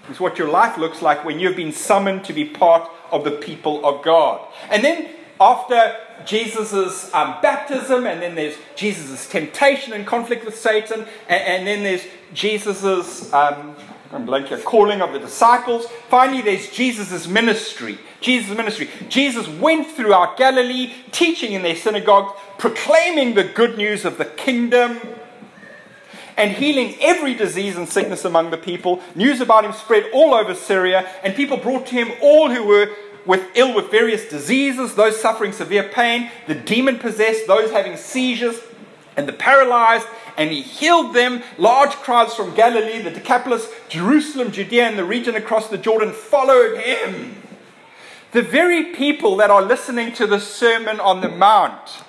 is 0.10 0.20
what 0.20 0.40
your 0.40 0.50
life 0.50 0.76
looks 0.76 1.04
like 1.04 1.24
when 1.24 1.40
you've 1.40 1.56
been 1.56 1.72
summoned 1.72 2.24
to 2.26 2.34
be 2.34 2.46
part 2.46 2.90
of 3.12 3.24
the 3.24 3.32
people 3.32 3.86
of 3.86 4.04
God. 4.04 4.42
And 4.72 4.84
then 4.84 5.10
after 5.40 5.98
Jesus' 6.26 7.14
um, 7.14 7.36
baptism, 7.44 8.08
and 8.08 8.24
then 8.24 8.34
there's 8.34 8.56
Jesus' 8.76 9.30
temptation 9.30 9.94
and 9.94 10.08
conflict 10.08 10.46
with 10.46 10.58
Satan, 10.58 11.06
and, 11.28 11.44
and 11.44 11.68
then 11.68 11.84
there's 11.84 12.06
Jesus' 12.34 13.32
um, 13.32 13.76
I'm 14.12 14.26
blanking, 14.26 14.64
calling 14.64 15.02
of 15.02 15.14
the 15.14 15.20
disciples. 15.20 15.86
Finally, 16.10 16.42
there's 16.42 16.72
Jesus' 16.72 17.28
ministry. 17.28 18.00
Jesus' 18.22 18.58
ministry. 18.58 18.90
Jesus 19.08 19.48
went 19.48 19.88
throughout 19.88 20.36
Galilee, 20.36 20.94
teaching 21.12 21.54
in 21.54 21.62
their 21.62 21.76
synagogues, 21.76 22.40
proclaiming 22.58 23.36
the 23.36 23.44
good 23.44 23.78
news 23.78 24.06
of 24.06 24.18
the 24.18 24.26
kingdom, 24.26 25.00
and 26.36 26.52
healing 26.52 26.96
every 27.02 27.36
disease 27.36 27.78
and 27.78 27.88
sickness 27.88 28.26
among 28.26 28.50
the 28.50 28.58
people. 28.58 29.02
News 29.14 29.42
about 29.42 29.66
him 29.66 29.74
spread 29.74 30.10
all 30.12 30.34
over 30.34 30.56
Syria, 30.56 31.08
and 31.24 31.36
people 31.36 31.58
brought 31.58 31.86
to 31.88 31.96
him 31.96 32.12
all 32.22 32.50
who 32.50 32.64
were 32.64 32.90
with 33.26 33.46
ill 33.54 33.76
with 33.76 33.92
various 33.92 34.28
diseases, 34.28 34.96
those 34.96 35.22
suffering 35.22 35.52
severe 35.52 35.84
pain, 35.84 36.32
the 36.48 36.56
demon 36.56 36.98
possessed, 36.98 37.46
those 37.46 37.70
having 37.70 37.96
seizures, 37.96 38.60
and 39.20 39.28
the 39.28 39.34
paralyzed, 39.34 40.08
and 40.38 40.50
he 40.50 40.62
healed 40.62 41.14
them. 41.14 41.44
Large 41.58 41.92
crowds 41.92 42.34
from 42.34 42.56
Galilee, 42.56 43.02
the 43.02 43.12
Decapolis, 43.12 43.68
Jerusalem, 43.90 44.54
Judea, 44.54 44.88
and 44.88 44.98
the 44.98 45.04
region 45.04 45.36
across 45.36 45.68
the 45.68 45.78
Jordan 45.78 46.14
followed 46.14 46.80
him. 46.80 47.36
The 48.32 48.42
very 48.42 48.96
people 48.96 49.36
that 49.38 49.50
are 49.50 49.62
listening 49.62 50.14
to 50.14 50.26
the 50.26 50.40
Sermon 50.40 51.02
on 51.02 51.20
the 51.20 51.28
Mount 51.28 52.04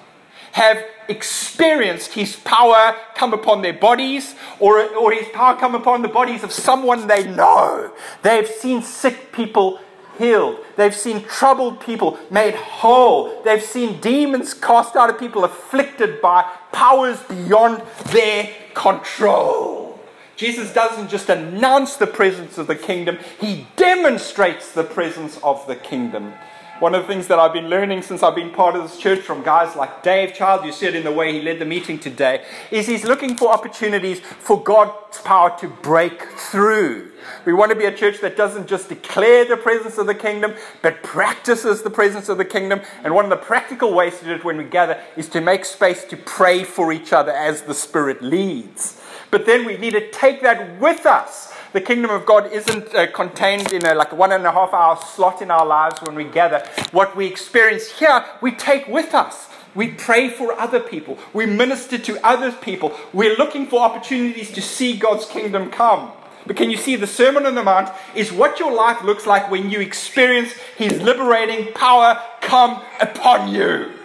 have 0.52 0.84
experienced 1.08 2.12
his 2.12 2.36
power 2.36 2.94
come 3.16 3.32
upon 3.32 3.62
their 3.62 3.72
bodies 3.72 4.36
or, 4.60 4.80
or 4.94 5.12
his 5.12 5.26
power 5.30 5.56
come 5.56 5.74
upon 5.74 6.02
the 6.02 6.08
bodies 6.08 6.44
of 6.44 6.52
someone 6.52 7.08
they 7.08 7.26
know. 7.26 7.92
They've 8.22 8.46
seen 8.46 8.82
sick 8.82 9.32
people 9.32 9.80
healed. 10.20 10.58
They've 10.76 10.94
seen 10.94 11.24
troubled 11.24 11.80
people 11.80 12.18
made 12.30 12.54
whole. 12.54 13.42
They've 13.42 13.62
seen 13.62 14.00
demons 14.00 14.54
cast 14.54 14.94
out 14.94 15.10
of 15.10 15.18
people 15.18 15.44
afflicted 15.44 16.20
by 16.20 16.42
powers 16.70 17.20
beyond 17.24 17.82
their 18.06 18.50
control. 18.74 19.98
Jesus 20.36 20.72
doesn't 20.72 21.08
just 21.08 21.28
announce 21.28 21.96
the 21.96 22.06
presence 22.06 22.56
of 22.56 22.66
the 22.66 22.76
kingdom, 22.76 23.18
he 23.40 23.66
demonstrates 23.76 24.72
the 24.72 24.84
presence 24.84 25.38
of 25.42 25.66
the 25.66 25.76
kingdom. 25.76 26.32
One 26.80 26.94
of 26.94 27.02
the 27.02 27.08
things 27.08 27.28
that 27.28 27.38
I've 27.38 27.52
been 27.52 27.68
learning 27.68 28.00
since 28.00 28.22
I've 28.22 28.34
been 28.34 28.52
part 28.52 28.74
of 28.74 28.82
this 28.82 28.98
church 28.98 29.20
from 29.20 29.42
guys 29.42 29.76
like 29.76 30.02
Dave 30.02 30.32
Child, 30.32 30.64
you 30.64 30.72
see 30.72 30.86
it 30.86 30.94
in 30.94 31.04
the 31.04 31.12
way 31.12 31.30
he 31.30 31.42
led 31.42 31.58
the 31.58 31.66
meeting 31.66 31.98
today, 31.98 32.42
is 32.70 32.86
he's 32.86 33.04
looking 33.04 33.36
for 33.36 33.52
opportunities 33.52 34.20
for 34.20 34.62
God's 34.62 35.20
power 35.20 35.54
to 35.58 35.68
break 35.68 36.22
through. 36.22 37.12
We 37.44 37.52
want 37.52 37.68
to 37.70 37.76
be 37.76 37.84
a 37.84 37.94
church 37.94 38.22
that 38.22 38.34
doesn't 38.34 38.66
just 38.66 38.88
declare 38.88 39.44
the 39.44 39.58
presence 39.58 39.98
of 39.98 40.06
the 40.06 40.14
kingdom, 40.14 40.54
but 40.80 41.02
practices 41.02 41.82
the 41.82 41.90
presence 41.90 42.30
of 42.30 42.38
the 42.38 42.46
kingdom. 42.46 42.80
And 43.04 43.14
one 43.14 43.26
of 43.26 43.30
the 43.30 43.36
practical 43.36 43.92
ways 43.92 44.18
to 44.20 44.24
do 44.24 44.32
it 44.32 44.42
when 44.42 44.56
we 44.56 44.64
gather 44.64 44.98
is 45.18 45.28
to 45.28 45.42
make 45.42 45.66
space 45.66 46.04
to 46.04 46.16
pray 46.16 46.64
for 46.64 46.94
each 46.94 47.12
other 47.12 47.30
as 47.30 47.60
the 47.60 47.74
Spirit 47.74 48.22
leads. 48.22 49.02
But 49.30 49.44
then 49.44 49.66
we 49.66 49.76
need 49.76 49.92
to 49.92 50.10
take 50.12 50.40
that 50.40 50.80
with 50.80 51.04
us 51.04 51.49
the 51.72 51.80
kingdom 51.80 52.10
of 52.10 52.26
God 52.26 52.52
isn't 52.52 52.94
uh, 52.94 53.10
contained 53.12 53.72
in 53.72 53.86
a 53.86 53.94
like 53.94 54.12
one 54.12 54.32
and 54.32 54.44
a 54.44 54.52
half 54.52 54.74
hour 54.74 54.96
slot 54.96 55.40
in 55.40 55.50
our 55.50 55.66
lives 55.66 56.00
when 56.02 56.14
we 56.14 56.24
gather. 56.24 56.66
What 56.90 57.16
we 57.16 57.26
experience 57.26 57.90
here, 57.90 58.24
we 58.40 58.52
take 58.52 58.88
with 58.88 59.14
us. 59.14 59.48
We 59.74 59.92
pray 59.92 60.30
for 60.30 60.52
other 60.58 60.80
people. 60.80 61.16
We 61.32 61.46
minister 61.46 61.96
to 61.96 62.26
other 62.26 62.50
people. 62.50 62.96
We're 63.12 63.36
looking 63.36 63.66
for 63.68 63.80
opportunities 63.80 64.50
to 64.52 64.62
see 64.62 64.96
God's 64.96 65.26
kingdom 65.26 65.70
come. 65.70 66.12
But 66.46 66.56
can 66.56 66.70
you 66.70 66.76
see 66.76 66.96
the 66.96 67.06
Sermon 67.06 67.46
on 67.46 67.54
the 67.54 67.62
Mount 67.62 67.90
is 68.14 68.32
what 68.32 68.58
your 68.58 68.72
life 68.72 69.04
looks 69.04 69.26
like 69.26 69.50
when 69.50 69.70
you 69.70 69.80
experience 69.80 70.52
His 70.76 71.00
liberating 71.00 71.72
power 71.74 72.20
come 72.40 72.82
upon 73.00 73.54
you. 73.54 73.99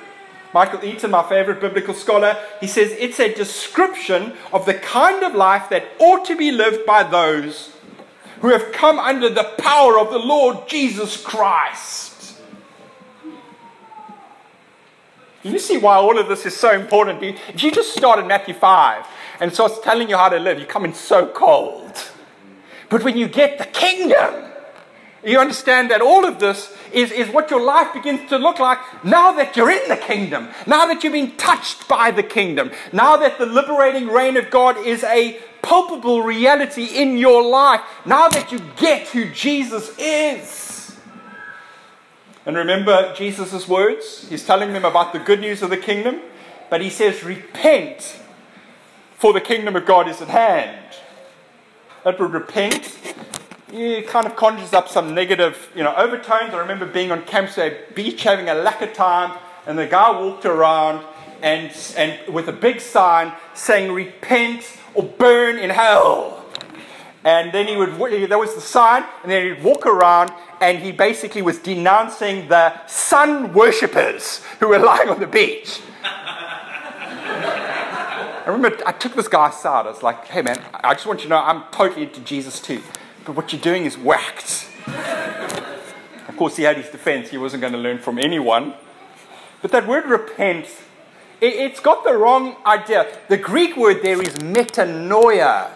Michael 0.56 0.86
Eaton, 0.86 1.12
my 1.12 1.28
favorite 1.28 1.60
biblical 1.60 1.94
scholar, 1.94 2.38
he 2.62 2.68
says 2.68 2.96
it's 2.98 3.20
a 3.20 3.34
description 3.34 4.32
of 4.54 4.65
the 4.65 4.74
kind 4.74 5.22
of 5.22 5.36
life 5.36 5.68
that 5.70 5.84
ought 6.00 6.24
to 6.28 6.38
be 6.38 6.50
lived 6.50 6.86
by 6.86 7.04
those 7.04 7.76
who 8.39 8.48
have 8.48 8.72
come 8.72 8.98
under 8.98 9.30
the 9.30 9.44
power 9.58 10.00
of 10.00 10.12
the 10.12 10.18
Lord 10.18 10.70
Jesus 10.70 11.22
Christ. 11.22 12.39
You 15.44 15.60
see 15.60 15.76
why 15.76 15.96
all 15.96 16.18
of 16.18 16.30
this 16.30 16.46
is 16.46 16.56
so 16.56 16.72
important. 16.72 17.22
If 17.22 17.62
you 17.62 17.70
just 17.70 17.94
start 17.94 18.20
in 18.20 18.28
Matthew 18.28 18.54
5 18.54 19.06
and 19.41 19.54
starts 19.54 19.82
telling 19.82 20.08
you 20.08 20.15
how 20.15 20.30
to 20.30 20.39
live, 20.39 20.58
you 20.58 20.65
come 20.65 20.86
in 20.86 20.94
so 20.94 21.28
cold. 21.28 22.02
But 22.88 23.04
when 23.04 23.18
you 23.18 23.28
get 23.28 23.58
the 23.58 23.65
kingdom, 23.65 24.54
you 25.26 25.40
understand 25.40 25.90
that 25.92 26.02
all 26.02 26.26
of 26.26 26.40
this 26.40 26.76
is, 26.94 27.12
is 27.12 27.30
what 27.30 27.50
your 27.50 27.62
life 27.62 27.94
begins 27.94 28.30
to 28.30 28.38
look 28.38 28.60
like 28.60 28.78
now 29.04 29.32
that 29.34 29.58
you're 29.58 29.72
in 29.72 29.90
the 29.90 29.98
kingdom, 29.98 30.50
now 30.68 30.86
that 30.86 31.04
you've 31.04 31.14
been 31.14 31.36
touched 31.36 31.88
by 31.88 32.12
the 32.12 32.24
kingdom, 32.24 32.72
now 32.94 33.18
that 33.18 33.38
the 33.38 33.46
liberating 33.46 34.08
reign 34.08 34.38
of 34.38 34.50
God 34.50 34.78
is 34.78 35.04
a 35.04 35.40
palpable 35.62 36.22
reality 36.22 36.86
in 36.86 37.18
your 37.18 37.44
life, 37.44 37.82
now 38.06 38.28
that 38.30 38.52
you 38.52 38.60
get 38.78 39.08
who 39.08 39.32
Jesus 39.32 39.98
is. 39.98 40.96
And 42.46 42.56
remember 42.56 43.14
Jesus' 43.16 43.68
words? 43.68 44.28
He's 44.30 44.46
telling 44.46 44.74
them 44.74 44.86
about 44.86 45.12
the 45.12 45.20
good 45.20 45.40
news 45.40 45.64
of 45.64 45.72
the 45.72 45.78
kingdom, 45.78 46.22
but 46.70 46.82
he 46.82 46.92
says, 46.92 47.24
Repent, 47.24 48.20
for 49.18 49.34
the 49.34 49.42
kingdom 49.42 49.76
of 49.76 49.88
God 49.88 50.08
is 50.08 50.22
at 50.22 50.28
hand. 50.28 50.86
That 52.04 52.20
word 52.20 52.34
repent 52.34 53.00
it 53.71 54.08
kind 54.08 54.28
of 54.28 54.36
conjures 54.36 54.73
up 54.73 54.89
some 54.89 55.15
negative, 55.15 55.71
you 55.75 55.84
know, 55.84 55.95
overtones. 55.95 56.54
I 56.54 56.60
remember 56.60 56.86
being 56.86 57.12
on 57.12 57.23
Camps 57.23 57.56
Bay 57.56 57.80
Beach 57.95 58.23
having 58.23 58.49
a 58.49 58.54
lacquer 58.54 58.91
time, 58.93 59.38
and 59.65 59.78
the 59.78 59.88
guy 59.88 60.12
walked 60.12 60.45
around 60.45 61.04
and, 61.41 61.71
and 61.97 62.34
with 62.34 62.47
a 62.47 62.54
big 62.54 62.80
sign 62.80 63.34
saying, 63.54 63.91
Repent 63.91 64.78
or 64.93 65.04
burn 65.04 65.58
in 65.58 65.69
hell. 65.69 66.45
And 67.23 67.51
then 67.51 67.67
he 67.67 67.75
would, 67.75 68.30
there 68.30 68.38
was 68.38 68.54
the 68.54 68.62
sign, 68.62 69.04
and 69.23 69.32
then 69.32 69.56
he'd 69.56 69.63
walk 69.63 69.88
around 69.88 70.32
and 70.62 70.78
he 70.78 70.91
basically 70.91 71.41
was 71.41 71.58
denouncing 71.58 72.47
the 72.47 72.86
sun 72.86 73.51
worshippers 73.51 74.43
who 74.60 74.67
were 74.69 74.80
lying 74.80 75.10
on 75.10 75.19
the 75.19 75.28
beach. 75.28 75.82
I 78.43 78.43
remember 78.45 78.78
I 78.86 78.91
took 78.91 79.15
this 79.15 79.28
guy 79.28 79.49
aside. 79.49 79.88
I 79.88 79.89
was 79.89 80.04
like, 80.04 80.25
hey 80.25 80.43
man, 80.43 80.63
I 80.71 80.93
just 80.93 81.08
want 81.08 81.21
you 81.21 81.23
to 81.23 81.30
know 81.30 81.39
I'm 81.39 81.63
totally 81.71 82.04
into 82.04 82.21
Jesus 82.21 82.62
too 82.62 82.82
but 83.26 83.36
what 83.36 83.52
you're 83.52 83.62
doing 83.62 83.86
is 83.86 83.98
whacked. 83.98 84.70
of 86.28 86.38
course, 86.38 86.56
he 86.56 86.64
had 86.64 86.78
his 86.78 86.90
defense. 86.90 87.30
He 87.30 87.38
wasn't 87.38 87.62
going 87.62 87.74
to 87.74 87.80
learn 87.80 87.98
from 87.98 88.20
anyone. 88.20 88.76
But 89.62 89.72
that 89.72 89.88
word 89.88 90.06
repent, 90.06 90.68
it, 91.42 91.72
has 91.72 91.80
got 91.80 92.04
the 92.04 92.14
wrong 92.14 92.56
idea. 92.66 93.08
The 93.28 93.38
Greek 93.38 93.76
word 93.76 94.04
there 94.04 94.22
is 94.22 94.36
metanoia. 94.36 95.74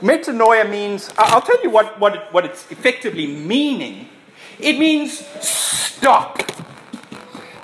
Metanoia 0.00 0.68
means, 0.68 1.08
I'll 1.16 1.40
tell 1.40 1.62
you 1.62 1.70
what, 1.70 2.00
what, 2.00 2.16
it, 2.16 2.22
what 2.32 2.44
it's 2.44 2.68
effectively 2.72 3.28
meaning. 3.28 4.08
It 4.58 4.76
means 4.78 5.24
stop. 5.40 6.42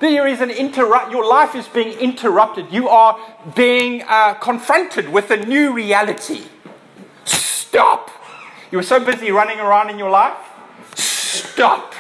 There 0.01 0.29
is 0.29 0.41
an 0.41 0.51
interrupt. 0.51 1.11
Your 1.11 1.27
life 1.29 1.57
is 1.57 1.67
being 1.67 1.99
interrupted. 1.99 2.73
You 2.73 2.89
are 2.89 3.19
being 3.57 4.05
uh, 4.07 4.35
confronted 4.35 5.09
with 5.09 5.33
a 5.33 5.37
new 5.37 5.73
reality. 5.73 6.45
Stop. 7.25 8.08
You 8.71 8.79
were 8.79 8.85
so 8.85 9.03
busy 9.05 9.31
running 9.31 9.61
around 9.61 9.91
in 9.91 9.99
your 9.99 10.11
life. 10.11 10.37
Stop. 10.95 11.95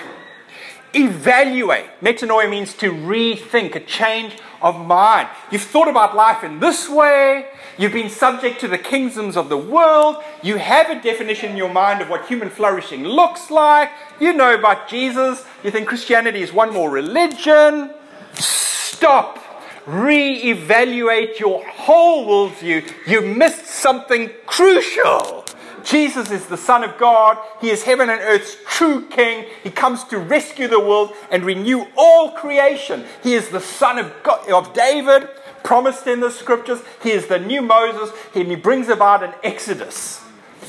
Evaluate. 0.94 1.86
Metanoia 2.00 2.50
means 2.50 2.74
to 2.74 2.92
rethink, 2.92 3.74
a 3.74 3.80
change 3.80 4.36
of 4.60 4.84
mind. 4.84 5.28
You've 5.50 5.62
thought 5.62 5.88
about 5.88 6.16
life 6.16 6.44
in 6.44 6.60
this 6.60 6.88
way. 6.88 7.46
You've 7.78 7.92
been 7.92 8.10
subject 8.10 8.60
to 8.60 8.68
the 8.68 8.78
kingdoms 8.78 9.36
of 9.36 9.48
the 9.48 9.56
world. 9.56 10.22
You 10.42 10.56
have 10.56 10.90
a 10.90 11.00
definition 11.00 11.52
in 11.52 11.56
your 11.56 11.72
mind 11.72 12.02
of 12.02 12.08
what 12.10 12.26
human 12.26 12.50
flourishing 12.50 13.04
looks 13.04 13.50
like. 13.50 13.90
You 14.18 14.32
know 14.32 14.54
about 14.54 14.88
Jesus. 14.88 15.44
You 15.62 15.70
think 15.70 15.88
Christianity 15.88 16.42
is 16.42 16.52
one 16.52 16.72
more 16.72 16.90
religion. 16.90 17.90
Stop. 18.34 19.38
Re-evaluate 19.86 21.38
your 21.38 21.64
whole 21.66 22.50
worldview. 22.50 22.92
You 23.06 23.22
missed 23.22 23.66
something 23.66 24.30
crucial. 24.44 25.44
Jesus 25.88 26.30
is 26.30 26.44
the 26.46 26.58
Son 26.58 26.84
of 26.84 26.98
God. 26.98 27.38
He 27.62 27.70
is 27.70 27.84
heaven 27.84 28.10
and 28.10 28.20
earth's 28.20 28.58
true 28.66 29.06
King. 29.08 29.46
He 29.64 29.70
comes 29.70 30.04
to 30.04 30.18
rescue 30.18 30.68
the 30.68 30.78
world 30.78 31.14
and 31.30 31.46
renew 31.46 31.86
all 31.96 32.32
creation. 32.32 33.06
He 33.22 33.32
is 33.32 33.48
the 33.48 33.60
Son 33.60 33.98
of, 33.98 34.12
God, 34.22 34.50
of 34.50 34.74
David, 34.74 35.30
promised 35.64 36.06
in 36.06 36.20
the 36.20 36.30
scriptures. 36.30 36.82
He 37.02 37.10
is 37.10 37.26
the 37.26 37.38
new 37.38 37.62
Moses, 37.62 38.14
and 38.34 38.48
he 38.48 38.54
brings 38.54 38.88
about 38.88 39.22
an 39.22 39.32
exodus. 39.42 40.22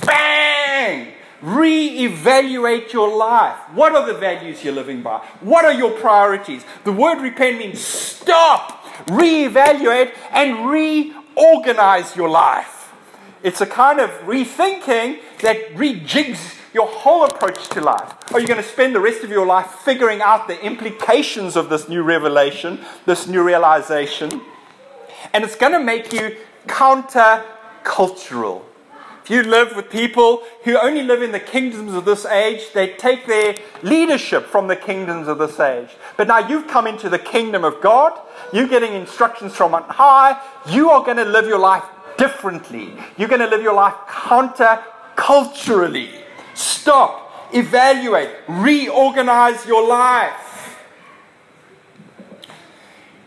Bang! 0.06 1.12
Re-evaluate 1.42 2.94
your 2.94 3.14
life. 3.14 3.58
What 3.74 3.96
are 3.96 4.06
the 4.06 4.18
values 4.18 4.64
you're 4.64 4.74
living 4.74 5.02
by? 5.02 5.18
What 5.42 5.66
are 5.66 5.74
your 5.74 5.92
priorities? 5.92 6.64
The 6.86 6.94
word 6.94 7.22
repent 7.22 7.60
means 7.60 7.82
stop, 7.82 8.86
re-evaluate, 9.10 10.14
and 10.32 10.70
reorganize 10.70 12.16
your 12.16 12.30
life. 12.30 12.79
It's 13.42 13.62
a 13.62 13.66
kind 13.66 14.00
of 14.00 14.10
rethinking 14.22 15.20
that 15.42 15.74
rejigs 15.74 16.58
your 16.74 16.88
whole 16.88 17.24
approach 17.24 17.70
to 17.70 17.82
life. 17.82 18.14
Are 18.34 18.40
you 18.40 18.48
going 18.48 18.62
to 18.62 18.68
spend 18.68 18.94
the 18.94 19.00
rest 19.00 19.24
of 19.24 19.30
your 19.30 19.46
life 19.46 19.68
figuring 19.68 20.22
out 20.22 20.48
the 20.48 20.64
implications 20.64 21.56
of 21.56 21.70
this 21.70 21.88
new 21.88 22.04
revelation, 22.04 22.80
this 23.06 23.28
new 23.28 23.42
realization? 23.42 24.42
And 25.34 25.44
it's 25.44 25.56
going 25.56 25.74
to 25.74 25.80
make 25.80 26.14
you 26.14 26.36
counter 26.68 27.44
cultural. 27.84 28.66
If 29.24 29.30
you 29.30 29.44
live 29.44 29.76
with 29.76 29.90
people 29.90 30.44
who 30.64 30.78
only 30.78 31.04
live 31.04 31.22
in 31.22 31.32
the 31.32 31.40
kingdoms 31.40 31.94
of 31.94 32.04
this 32.04 32.26
age, 32.26 32.74
they 32.74 32.94
take 32.94 33.28
their 33.28 33.56
leadership 33.84 34.46
from 34.48 34.68
the 34.68 34.76
kingdoms 34.76 35.28
of 35.28 35.38
this 35.38 35.60
age. 35.60 35.90
But 36.18 36.28
now 36.28 36.40
you've 36.40 36.68
come 36.68 36.88
into 36.88 37.10
the 37.10 37.20
kingdom 37.20 37.64
of 37.64 37.80
God, 37.80 38.20
you're 38.52 38.68
getting 38.68 38.94
instructions 38.94 39.56
from 39.56 39.76
on 39.76 39.84
high, 39.84 40.42
you 40.68 40.90
are 40.90 41.04
going 41.04 41.18
to 41.18 41.26
live 41.26 41.46
your 41.46 41.60
life 41.60 41.84
differently. 42.20 42.94
You're 43.18 43.30
going 43.30 43.42
to 43.42 43.48
live 43.48 43.64
your 43.64 43.74
life 43.74 43.96
counter 44.08 44.84
culturally. 45.16 46.12
Stop, 46.54 47.50
evaluate, 47.54 48.30
reorganize 48.48 49.66
your 49.66 49.88
life. 49.88 50.78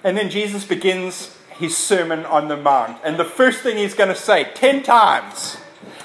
And 0.04 0.16
then 0.16 0.30
Jesus 0.30 0.64
begins 0.64 1.36
his 1.50 1.76
Sermon 1.76 2.24
on 2.26 2.48
the 2.48 2.56
Mount. 2.56 2.98
And 3.04 3.16
the 3.16 3.24
first 3.24 3.62
thing 3.62 3.76
he's 3.76 3.94
going 3.94 4.08
to 4.08 4.16
say 4.16 4.50
10 4.54 4.82
times 4.82 5.56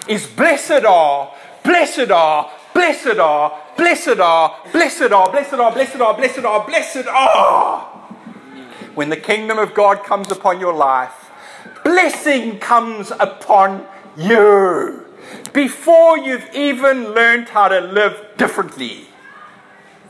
is 0.08 0.26
Blessed 0.26 0.86
are, 0.86 1.34
blessed 1.64 2.12
are, 2.12 2.52
blessed 2.74 3.20
are, 3.20 3.60
blessed 3.76 4.20
are, 4.20 4.60
blessed 4.72 5.02
are, 5.02 5.32
blessed 5.32 5.54
are, 5.54 5.72
blessed 5.72 5.96
are, 5.96 6.14
blessed 6.16 6.46
are, 6.46 6.66
blessed 6.66 7.08
are. 7.08 7.82
When 8.96 9.10
the 9.10 9.18
kingdom 9.18 9.58
of 9.58 9.74
God 9.74 10.04
comes 10.04 10.32
upon 10.32 10.60
your 10.60 10.74
life, 10.74 11.27
blessing 11.88 12.60
comes 12.60 13.12
upon 13.12 13.88
you 14.18 15.06
before 15.54 16.18
you've 16.18 16.54
even 16.54 17.14
learned 17.14 17.48
how 17.48 17.70
to 17.70 17.80
live 17.80 18.22
differently. 18.36 19.06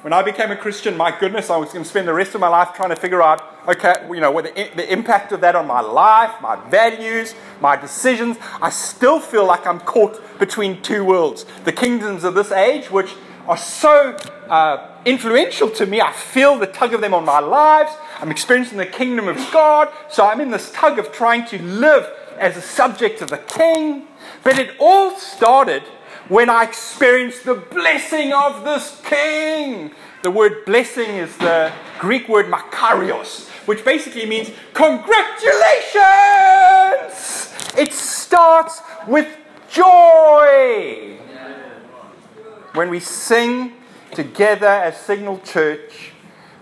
When 0.01 0.11
I 0.11 0.23
became 0.23 0.49
a 0.49 0.55
Christian, 0.55 0.97
my 0.97 1.15
goodness, 1.19 1.51
I 1.51 1.57
was 1.57 1.71
going 1.71 1.83
to 1.83 1.89
spend 1.89 2.07
the 2.07 2.15
rest 2.15 2.33
of 2.33 2.41
my 2.41 2.47
life 2.47 2.73
trying 2.73 2.89
to 2.89 2.95
figure 2.95 3.21
out, 3.21 3.43
okay, 3.67 3.93
you 4.09 4.19
know, 4.19 4.31
what 4.31 4.45
the, 4.45 4.69
the 4.75 4.91
impact 4.91 5.31
of 5.33 5.41
that 5.41 5.55
on 5.55 5.67
my 5.67 5.81
life, 5.81 6.41
my 6.41 6.55
values, 6.67 7.35
my 7.61 7.75
decisions. 7.75 8.37
I 8.59 8.71
still 8.71 9.19
feel 9.19 9.45
like 9.45 9.67
I'm 9.67 9.79
caught 9.79 10.19
between 10.39 10.81
two 10.81 11.05
worlds. 11.05 11.45
The 11.63 11.73
kingdoms 11.73 12.23
of 12.23 12.33
this 12.33 12.51
age, 12.51 12.89
which 12.89 13.13
are 13.47 13.57
so 13.57 14.17
uh, 14.49 14.87
influential 15.05 15.69
to 15.71 15.85
me, 15.85 16.01
I 16.01 16.11
feel 16.11 16.57
the 16.57 16.67
tug 16.67 16.93
of 16.93 17.01
them 17.01 17.13
on 17.13 17.25
my 17.25 17.39
lives. 17.39 17.91
I'm 18.19 18.31
experiencing 18.31 18.77
the 18.77 18.85
kingdom 18.85 19.27
of 19.27 19.35
God, 19.51 19.89
so 20.09 20.25
I'm 20.25 20.41
in 20.41 20.51
this 20.51 20.71
tug 20.71 20.99
of 20.99 21.11
trying 21.11 21.45
to 21.47 21.61
live 21.61 22.09
as 22.39 22.57
a 22.57 22.61
subject 22.61 23.21
of 23.21 23.29
the 23.29 23.37
king. 23.37 24.07
But 24.43 24.59
it 24.59 24.75
all 24.79 25.17
started 25.17 25.83
when 26.29 26.49
I 26.49 26.63
experienced 26.63 27.45
the 27.45 27.55
blessing 27.55 28.33
of 28.33 28.63
this 28.63 29.01
king. 29.03 29.91
The 30.23 30.31
word 30.31 30.65
blessing 30.65 31.09
is 31.09 31.37
the 31.37 31.71
Greek 31.99 32.27
word 32.27 32.47
makarios, 32.47 33.47
which 33.67 33.85
basically 33.85 34.25
means 34.25 34.51
congratulations. 34.73 37.53
It 37.77 37.93
starts 37.93 38.81
with 39.07 39.27
joy. 39.69 41.19
When 42.73 42.89
we 42.89 42.99
sing 42.99 43.76
together 44.11 44.67
as 44.67 44.97
Signal 44.97 45.39
Church, 45.39 46.11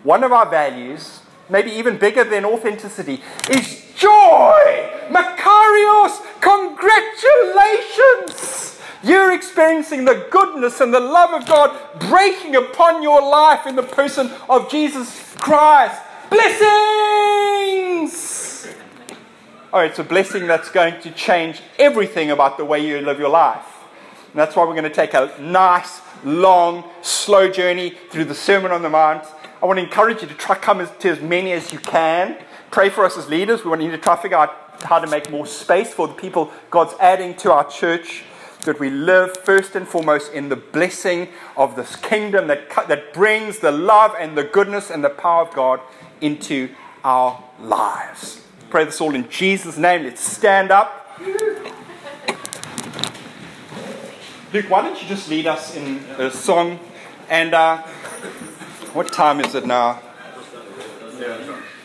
one 0.04 0.24
of 0.24 0.32
our 0.32 0.50
values, 0.50 1.20
maybe 1.50 1.72
even 1.72 1.98
bigger 1.98 2.24
than 2.24 2.46
authenticity, 2.46 3.22
is 3.50 3.92
joy. 3.96 4.90
Makarios, 5.10 6.22
congratulations. 6.42 8.80
You're 9.04 9.34
experiencing 9.34 10.06
the 10.06 10.28
goodness 10.32 10.80
and 10.82 10.92
the 10.94 11.00
love 11.00 11.40
of 11.40 11.48
God 11.48 11.78
breaking 12.00 12.56
upon 12.56 13.04
your 13.04 13.22
life 13.22 13.68
in 13.68 13.76
the 13.76 13.84
person 13.84 14.32
of 14.50 14.72
Jesus 14.72 15.36
Christ. 15.36 16.02
Blessings! 16.30 18.16
Oh, 19.72 19.80
it's 19.80 20.00
a 20.00 20.04
blessing 20.04 20.48
that's 20.48 20.70
going 20.70 21.00
to 21.02 21.12
change 21.12 21.62
everything 21.78 22.32
about 22.32 22.58
the 22.58 22.66
way 22.66 22.84
you 22.86 23.00
live 23.02 23.20
your 23.20 23.30
life. 23.30 23.75
And 24.36 24.42
that's 24.42 24.54
why 24.54 24.66
we're 24.66 24.74
going 24.74 24.84
to 24.84 24.90
take 24.90 25.14
a 25.14 25.34
nice, 25.40 26.02
long, 26.26 26.84
slow 27.02 27.50
journey 27.50 27.92
through 28.10 28.26
the 28.26 28.36
Sermon 28.36 28.70
on 28.70 28.82
the 28.82 28.90
Mount. 28.90 29.26
I 29.64 29.66
want 29.66 29.80
to 29.80 29.84
encourage 29.86 30.22
you 30.24 30.28
to 30.28 30.34
try 30.34 30.58
come 30.58 30.86
to 30.86 31.10
as 31.10 31.22
many 31.22 31.54
as 31.54 31.72
you 31.72 31.80
can. 31.80 32.38
Pray 32.70 32.90
for 32.90 33.06
us 33.06 33.18
as 33.18 33.30
leaders. 33.30 33.64
We 33.64 33.70
want 33.70 33.82
you 33.82 33.92
to 33.92 33.98
try 33.98 34.18
to 34.18 34.22
figure 34.22 34.36
out 34.36 34.82
how 34.82 35.00
to 35.00 35.08
make 35.08 35.32
more 35.32 35.46
space 35.46 35.94
for 35.94 36.10
the 36.10 36.16
people 36.16 36.52
God's 36.70 36.96
adding 37.00 37.36
to 37.36 37.54
our 37.54 37.64
church 37.64 38.26
that 38.66 38.78
we 38.78 38.90
live 38.90 39.38
first 39.38 39.74
and 39.74 39.88
foremost 39.88 40.34
in 40.34 40.50
the 40.50 40.58
blessing 40.58 41.30
of 41.56 41.78
this 41.78 41.96
kingdom 41.96 42.48
that, 42.48 42.70
that 42.90 43.14
brings 43.14 43.60
the 43.60 43.72
love 43.72 44.14
and 44.20 44.38
the 44.38 44.44
goodness 44.44 44.92
and 44.92 45.02
the 45.02 45.10
power 45.10 45.44
of 45.44 45.54
God 45.54 45.80
into 46.20 46.68
our 47.06 47.42
lives. 47.62 48.42
Pray 48.70 48.84
this 48.84 49.00
all 49.00 49.16
in 49.16 49.30
Jesus' 49.30 49.78
name. 49.78 50.04
Let's 50.04 50.20
stand 50.20 50.72
up. 50.72 51.05
Luke, 54.56 54.70
why 54.70 54.82
don't 54.82 55.02
you 55.02 55.06
just 55.10 55.30
lead 55.30 55.48
us 55.48 55.76
in 55.76 55.98
a 56.18 56.32
song? 56.32 56.80
And 57.30 57.54
uh, 57.54 57.80
what 58.94 59.12
time 59.12 59.42
is 59.42 59.54
it 59.54 59.66
now? 59.66 60.00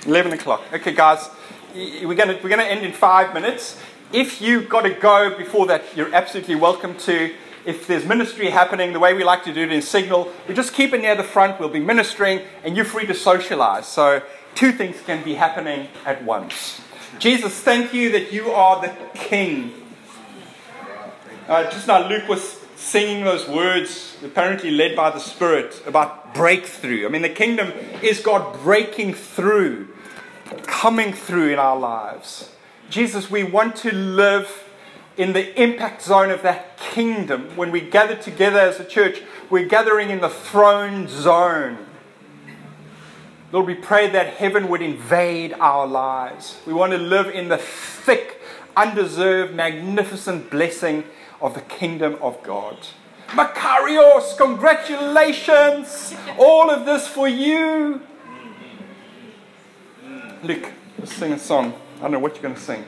11 0.06 0.34
o'clock. 0.34 0.62
Okay, 0.72 0.92
guys, 0.92 1.28
we're 1.74 2.14
going 2.14 2.28
we're 2.40 2.48
gonna 2.48 2.62
end 2.62 2.86
in 2.86 2.92
five 2.92 3.34
minutes. 3.34 3.82
If 4.12 4.40
you've 4.40 4.68
got 4.68 4.82
to 4.82 4.90
go 4.90 5.36
before 5.36 5.66
that, 5.66 5.82
you're 5.96 6.14
absolutely 6.14 6.54
welcome 6.54 6.96
to. 6.98 7.34
If 7.64 7.88
there's 7.88 8.06
ministry 8.06 8.50
happening, 8.50 8.92
the 8.92 9.00
way 9.00 9.14
we 9.14 9.24
like 9.24 9.42
to 9.46 9.52
do 9.52 9.62
it 9.62 9.72
in 9.72 9.82
Signal, 9.82 10.32
we 10.46 10.54
just 10.54 10.72
keep 10.72 10.92
it 10.92 11.00
near 11.00 11.16
the 11.16 11.24
front. 11.24 11.58
We'll 11.58 11.70
be 11.70 11.80
ministering, 11.80 12.42
and 12.62 12.76
you're 12.76 12.84
free 12.84 13.06
to 13.06 13.14
socialize. 13.14 13.88
So, 13.88 14.22
two 14.54 14.70
things 14.70 14.94
can 15.04 15.24
be 15.24 15.34
happening 15.34 15.88
at 16.06 16.22
once. 16.22 16.80
Jesus, 17.18 17.52
thank 17.52 17.92
you 17.92 18.12
that 18.12 18.32
you 18.32 18.52
are 18.52 18.80
the 18.80 18.94
King. 19.14 19.72
Uh, 21.48 21.68
just 21.68 21.88
now, 21.88 22.08
Luke 22.08 22.28
was 22.28 22.59
singing 22.80 23.24
those 23.24 23.46
words, 23.46 24.16
apparently 24.24 24.70
led 24.70 24.96
by 24.96 25.10
the 25.10 25.18
Spirit, 25.18 25.82
about 25.86 26.34
breakthrough. 26.34 27.06
I 27.06 27.10
mean, 27.10 27.22
the 27.22 27.28
kingdom 27.28 27.72
is 28.02 28.20
God 28.20 28.60
breaking 28.62 29.14
through, 29.14 29.88
coming 30.62 31.12
through 31.12 31.52
in 31.52 31.58
our 31.58 31.78
lives. 31.78 32.50
Jesus, 32.88 33.30
we 33.30 33.44
want 33.44 33.76
to 33.76 33.94
live 33.94 34.64
in 35.16 35.34
the 35.34 35.62
impact 35.62 36.02
zone 36.02 36.30
of 36.30 36.42
that 36.42 36.78
kingdom. 36.78 37.54
When 37.54 37.70
we 37.70 37.82
gather 37.82 38.16
together 38.16 38.58
as 38.58 38.80
a 38.80 38.84
church, 38.84 39.22
we're 39.50 39.66
gathering 39.66 40.08
in 40.08 40.20
the 40.20 40.30
throne 40.30 41.06
zone. 41.06 41.86
Lord, 43.52 43.66
we 43.66 43.74
pray 43.74 44.08
that 44.08 44.34
heaven 44.34 44.68
would 44.68 44.80
invade 44.80 45.52
our 45.54 45.86
lives. 45.86 46.58
We 46.66 46.72
want 46.72 46.92
to 46.92 46.98
live 46.98 47.26
in 47.26 47.48
the 47.48 47.58
thick, 47.58 48.40
undeserved, 48.74 49.54
magnificent 49.54 50.50
blessing 50.50 51.04
of 51.40 51.54
the 51.54 51.60
kingdom 51.62 52.18
of 52.20 52.42
God. 52.42 52.76
Makarios, 53.28 54.36
congratulations! 54.36 56.14
All 56.38 56.70
of 56.70 56.84
this 56.84 57.06
for 57.06 57.28
you. 57.28 58.00
Look, 60.42 60.72
let's 60.98 61.12
sing 61.12 61.32
a 61.32 61.38
song. 61.38 61.74
I 61.98 62.02
don't 62.02 62.12
know 62.12 62.18
what 62.18 62.34
you're 62.34 62.42
going 62.42 62.54
to 62.54 62.60
sing. 62.60 62.84